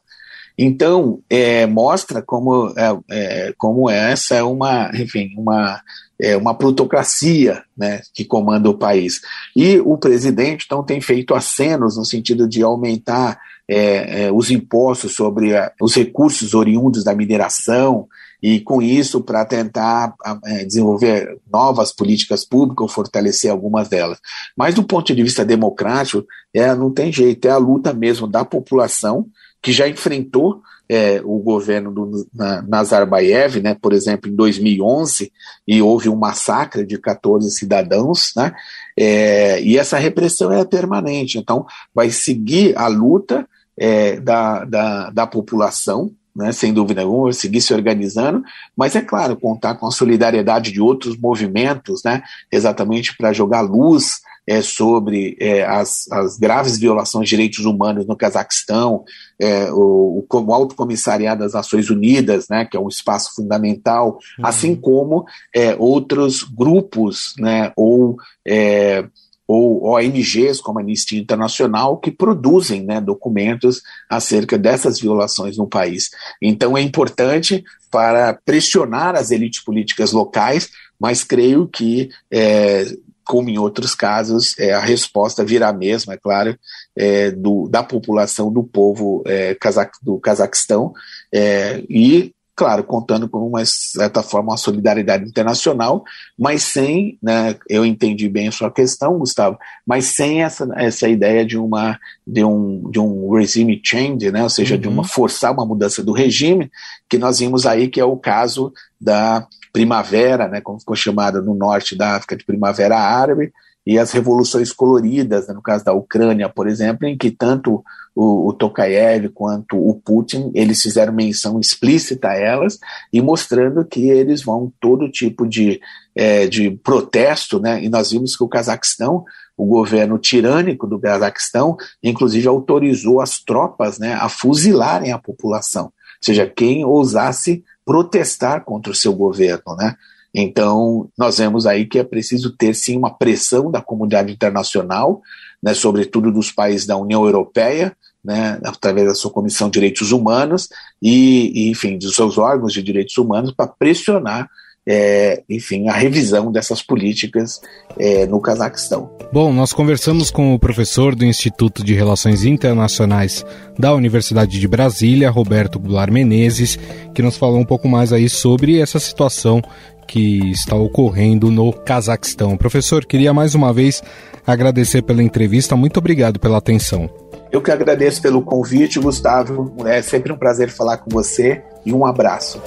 Então, 0.61 1.21
é, 1.29 1.65
mostra 1.65 2.21
como, 2.21 2.73
é, 2.75 2.99
é, 3.09 3.53
como 3.57 3.89
essa 3.89 4.35
é 4.35 4.43
uma, 4.43 4.91
enfim, 4.93 5.33
uma 5.37 5.81
é, 6.21 6.35
uma 6.35 6.53
plutocracia 6.53 7.63
né, 7.77 8.01
que 8.13 8.25
comanda 8.25 8.69
o 8.69 8.77
país. 8.77 9.21
E 9.55 9.79
o 9.79 9.97
presidente, 9.97 10.65
então, 10.65 10.83
tem 10.83 10.99
feito 10.99 11.33
acenos 11.33 11.95
no 11.95 12.03
sentido 12.03 12.45
de 12.45 12.61
aumentar 12.61 13.39
é, 13.69 14.25
é, 14.25 14.31
os 14.33 14.51
impostos 14.51 15.15
sobre 15.15 15.55
a, 15.55 15.71
os 15.81 15.95
recursos 15.95 16.53
oriundos 16.53 17.05
da 17.05 17.15
mineração, 17.15 18.05
e 18.43 18.59
com 18.59 18.81
isso 18.81 19.21
para 19.21 19.45
tentar 19.45 20.13
é, 20.45 20.65
desenvolver 20.65 21.37
novas 21.51 21.93
políticas 21.93 22.45
públicas 22.45 22.81
ou 22.81 22.87
fortalecer 22.87 23.51
algumas 23.51 23.87
delas. 23.87 24.17
Mas 24.57 24.75
do 24.75 24.83
ponto 24.83 25.13
de 25.13 25.23
vista 25.23 25.45
democrático, 25.45 26.25
é, 26.53 26.73
não 26.73 26.91
tem 26.91 27.11
jeito, 27.11 27.45
é 27.47 27.51
a 27.51 27.57
luta 27.57 27.93
mesmo 27.93 28.27
da 28.27 28.43
população 28.43 29.25
que 29.61 29.71
já 29.71 29.87
enfrentou 29.87 30.61
é, 30.89 31.21
o 31.23 31.37
governo 31.37 31.91
do 31.91 32.27
Nazarbayev, 32.67 33.61
né, 33.61 33.75
por 33.79 33.93
exemplo, 33.93 34.29
em 34.29 34.35
2011, 34.35 35.31
e 35.67 35.81
houve 35.81 36.09
um 36.09 36.15
massacre 36.15 36.83
de 36.83 36.97
14 36.97 37.51
cidadãos, 37.51 38.31
né, 38.35 38.53
é, 38.97 39.61
e 39.61 39.77
essa 39.77 39.97
repressão 39.97 40.51
é 40.51 40.65
permanente. 40.65 41.37
Então, 41.37 41.65
vai 41.93 42.09
seguir 42.09 42.75
a 42.75 42.87
luta 42.87 43.47
é, 43.77 44.19
da, 44.19 44.65
da, 44.65 45.09
da 45.11 45.27
população, 45.27 46.11
né, 46.35 46.51
sem 46.51 46.73
dúvida 46.73 47.01
alguma, 47.01 47.31
seguir 47.33 47.61
se 47.61 47.73
organizando, 47.73 48.43
mas 48.75 48.95
é 48.95 49.01
claro, 49.01 49.37
contar 49.37 49.75
com 49.75 49.85
a 49.85 49.91
solidariedade 49.91 50.71
de 50.71 50.81
outros 50.81 51.15
movimentos, 51.17 52.01
né, 52.03 52.23
exatamente 52.51 53.15
para 53.15 53.31
jogar 53.31 53.61
luz 53.61 54.21
é, 54.49 54.63
sobre 54.63 55.37
é, 55.39 55.63
as, 55.63 56.11
as, 56.11 56.35
graves 56.35 56.79
violações 56.79 57.29
de 57.29 57.35
direitos 57.35 57.65
humanos 57.65 58.07
no 58.07 58.17
Cazaquistão, 58.17 59.03
é, 59.39 59.71
o, 59.71 60.25
o, 60.27 60.53
Alto 60.53 60.73
Comissariado 60.73 61.43
das 61.43 61.53
Nações 61.53 61.91
Unidas, 61.91 62.47
né, 62.49 62.65
que 62.65 62.75
é 62.75 62.79
um 62.79 62.87
espaço 62.87 63.35
fundamental, 63.35 64.17
uhum. 64.39 64.45
assim 64.47 64.75
como 64.75 65.23
é, 65.55 65.75
outros 65.77 66.41
grupos 66.41 67.35
né, 67.37 67.71
ou 67.75 68.17
é, 68.43 69.05
ou 69.47 69.83
ONGs 69.95 70.61
como 70.61 70.79
a 70.79 70.81
Anistia 70.81 71.19
Internacional 71.19 71.97
que 71.97 72.11
produzem 72.11 72.83
né, 72.83 72.99
documentos 72.99 73.81
acerca 74.09 74.57
dessas 74.57 74.99
violações 74.99 75.57
no 75.57 75.67
país. 75.67 76.09
Então 76.41 76.75
é 76.75 76.81
importante 76.81 77.63
para 77.91 78.33
pressionar 78.33 79.15
as 79.15 79.29
elites 79.29 79.63
políticas 79.63 80.11
locais, 80.11 80.69
mas 80.99 81.23
creio 81.23 81.67
que 81.67 82.09
é, 82.31 82.85
como 83.29 83.47
em 83.47 83.59
outros 83.59 83.93
casos, 83.93 84.57
é, 84.57 84.73
a 84.73 84.79
resposta 84.79 85.45
virá 85.45 85.69
a 85.69 85.73
mesma, 85.73 86.15
é 86.15 86.17
claro, 86.17 86.57
é, 86.97 87.29
do, 87.29 87.69
da 87.69 87.83
população 87.83 88.51
do 88.51 88.63
povo 88.63 89.21
é, 89.27 89.55
do 90.01 90.17
Cazaquistão, 90.17 90.91
é, 91.31 91.83
e, 91.87 92.33
claro, 92.55 92.83
contando 92.83 93.29
com 93.29 93.47
uma 93.47 93.63
certa 93.67 94.23
forma 94.23 94.53
uma 94.53 94.57
solidariedade 94.57 95.25
internacional, 95.25 96.03
mas 96.35 96.63
sem, 96.63 97.19
né, 97.21 97.55
eu 97.69 97.85
entendi 97.85 98.27
bem 98.27 98.47
a 98.47 98.51
sua 98.51 98.71
questão, 98.71 99.19
Gustavo, 99.19 99.59
mas 99.85 100.05
sem 100.05 100.41
essa, 100.41 100.67
essa 100.75 101.07
ideia 101.07 101.45
de 101.45 101.55
uma 101.55 101.99
de 102.25 102.43
um, 102.43 102.89
de 102.89 102.99
um 102.99 103.31
regime 103.31 103.79
change, 103.83 104.31
né, 104.31 104.41
ou 104.41 104.49
seja, 104.49 104.73
uhum. 104.73 104.81
de 104.81 104.87
uma 104.87 105.03
forçar 105.03 105.53
uma 105.53 105.67
mudança 105.67 106.03
do 106.03 106.13
regime, 106.13 106.71
que 107.07 107.19
nós 107.19 107.37
vimos 107.37 107.67
aí 107.67 107.89
que 107.89 107.99
é 107.99 108.05
o 108.05 108.17
caso 108.17 108.73
da 108.99 109.47
primavera, 109.71 110.47
né, 110.47 110.61
como 110.61 110.79
ficou 110.79 110.95
chamada 110.95 111.41
no 111.41 111.53
norte 111.53 111.95
da 111.95 112.15
África 112.15 112.35
de 112.35 112.45
primavera 112.45 112.97
árabe, 112.97 113.51
e 113.85 113.97
as 113.97 114.11
revoluções 114.11 114.71
coloridas, 114.71 115.47
né, 115.47 115.53
no 115.53 115.61
caso 115.61 115.83
da 115.83 115.93
Ucrânia, 115.93 116.47
por 116.47 116.67
exemplo, 116.67 117.07
em 117.07 117.17
que 117.17 117.31
tanto 117.31 117.83
o, 118.15 118.49
o 118.49 118.53
Tokayev 118.53 119.29
quanto 119.29 119.77
o 119.77 119.95
Putin, 119.95 120.51
eles 120.53 120.81
fizeram 120.81 121.13
menção 121.13 121.59
explícita 121.59 122.29
a 122.29 122.35
elas 122.35 122.77
e 123.11 123.21
mostrando 123.21 123.85
que 123.85 124.09
eles 124.09 124.43
vão 124.43 124.71
todo 124.79 125.09
tipo 125.09 125.47
de, 125.47 125.79
é, 126.15 126.45
de 126.45 126.69
protesto, 126.71 127.59
né, 127.59 127.83
e 127.83 127.89
nós 127.89 128.11
vimos 128.11 128.35
que 128.35 128.43
o 128.43 128.49
Cazaquistão, 128.49 129.23
o 129.57 129.65
governo 129.65 130.17
tirânico 130.19 130.85
do 130.85 130.99
Cazaquistão, 130.99 131.75
inclusive 132.03 132.47
autorizou 132.47 133.21
as 133.21 133.39
tropas 133.39 133.97
né, 133.97 134.13
a 134.13 134.29
fuzilarem 134.29 135.11
a 135.11 135.17
população, 135.17 135.85
ou 135.85 135.91
seja, 136.25 136.45
quem 136.45 136.83
ousasse 136.83 137.63
protestar 137.89 138.63
contra 138.63 138.91
o 138.91 138.95
seu 138.95 139.11
governo, 139.15 139.75
né? 139.75 139.95
Então, 140.31 141.09
nós 141.17 141.39
vemos 141.39 141.65
aí 141.65 141.87
que 141.87 141.97
é 141.97 142.03
preciso 142.03 142.55
ter 142.55 142.75
sim 142.75 142.95
uma 142.95 143.09
pressão 143.09 143.71
da 143.71 143.81
comunidade 143.81 144.31
internacional, 144.31 145.23
né, 145.61 145.73
sobretudo 145.73 146.31
dos 146.31 146.51
países 146.51 146.85
da 146.85 146.95
União 146.95 147.25
Europeia, 147.25 147.97
né, 148.23 148.59
através 148.63 149.07
da 149.07 149.15
sua 149.15 149.31
Comissão 149.31 149.69
de 149.69 149.73
Direitos 149.73 150.11
Humanos 150.11 150.69
e, 151.01 151.51
e 151.55 151.71
enfim, 151.71 151.97
dos 151.97 152.13
seus 152.13 152.37
órgãos 152.37 152.73
de 152.73 152.83
direitos 152.83 153.17
humanos 153.17 153.53
para 153.57 153.65
pressionar 153.65 154.47
é, 154.91 155.43
enfim, 155.47 155.87
a 155.87 155.93
revisão 155.93 156.51
dessas 156.51 156.81
políticas 156.81 157.61
é, 157.99 158.25
no 158.25 158.41
Cazaquistão. 158.41 159.11
Bom, 159.31 159.53
nós 159.53 159.71
conversamos 159.71 160.31
com 160.31 160.55
o 160.55 160.59
professor 160.59 161.13
do 161.13 161.23
Instituto 161.23 161.83
de 161.83 161.93
Relações 161.93 162.43
Internacionais 162.43 163.45
da 163.77 163.93
Universidade 163.93 164.59
de 164.59 164.67
Brasília, 164.67 165.29
Roberto 165.29 165.77
Goulart 165.77 166.11
Menezes, 166.11 166.79
que 167.13 167.21
nos 167.21 167.37
falou 167.37 167.59
um 167.59 167.65
pouco 167.65 167.87
mais 167.87 168.11
aí 168.11 168.27
sobre 168.27 168.79
essa 168.79 168.99
situação 168.99 169.61
que 170.07 170.49
está 170.49 170.75
ocorrendo 170.75 171.51
no 171.51 171.71
Cazaquistão. 171.71 172.57
Professor, 172.57 173.05
queria 173.05 173.31
mais 173.31 173.53
uma 173.53 173.71
vez 173.71 174.01
agradecer 174.47 175.03
pela 175.03 175.21
entrevista. 175.21 175.75
Muito 175.75 175.97
obrigado 175.97 176.39
pela 176.39 176.57
atenção. 176.57 177.07
Eu 177.51 177.61
que 177.61 177.69
agradeço 177.69 178.19
pelo 178.23 178.41
convite, 178.41 178.99
Gustavo. 178.99 179.71
É 179.85 180.01
sempre 180.01 180.33
um 180.33 180.37
prazer 180.37 180.71
falar 180.71 180.97
com 180.97 181.11
você 181.11 181.61
e 181.85 181.93
um 181.93 182.07
abraço. 182.07 182.59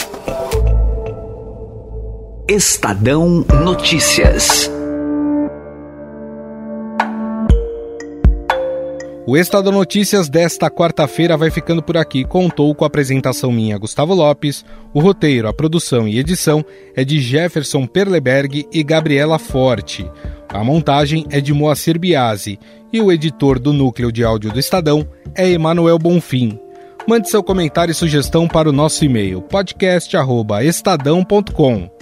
Estadão 2.54 3.46
Notícias. 3.64 4.70
O 9.26 9.38
Estado 9.38 9.72
Notícias 9.72 10.28
desta 10.28 10.70
quarta-feira 10.70 11.34
vai 11.34 11.50
ficando 11.50 11.82
por 11.82 11.96
aqui. 11.96 12.24
Contou 12.24 12.74
com 12.74 12.84
a 12.84 12.88
apresentação 12.88 13.50
minha, 13.50 13.78
Gustavo 13.78 14.12
Lopes. 14.12 14.66
O 14.92 15.00
roteiro, 15.00 15.48
a 15.48 15.54
produção 15.54 16.06
e 16.06 16.18
edição 16.18 16.62
é 16.94 17.06
de 17.06 17.22
Jefferson 17.22 17.86
Perleberg 17.86 18.68
e 18.70 18.82
Gabriela 18.82 19.38
Forte. 19.38 20.06
A 20.50 20.62
montagem 20.62 21.24
é 21.30 21.40
de 21.40 21.54
Moacir 21.54 21.98
Biasi 21.98 22.58
e 22.92 23.00
o 23.00 23.10
editor 23.10 23.58
do 23.58 23.72
núcleo 23.72 24.12
de 24.12 24.22
áudio 24.22 24.52
do 24.52 24.60
Estadão 24.60 25.08
é 25.34 25.48
Emanuel 25.48 25.98
Bonfim. 25.98 26.60
Mande 27.08 27.30
seu 27.30 27.42
comentário 27.42 27.92
e 27.92 27.94
sugestão 27.94 28.46
para 28.46 28.68
o 28.68 28.72
nosso 28.72 29.06
e-mail 29.06 29.40
podcast@estadão.com. 29.40 32.01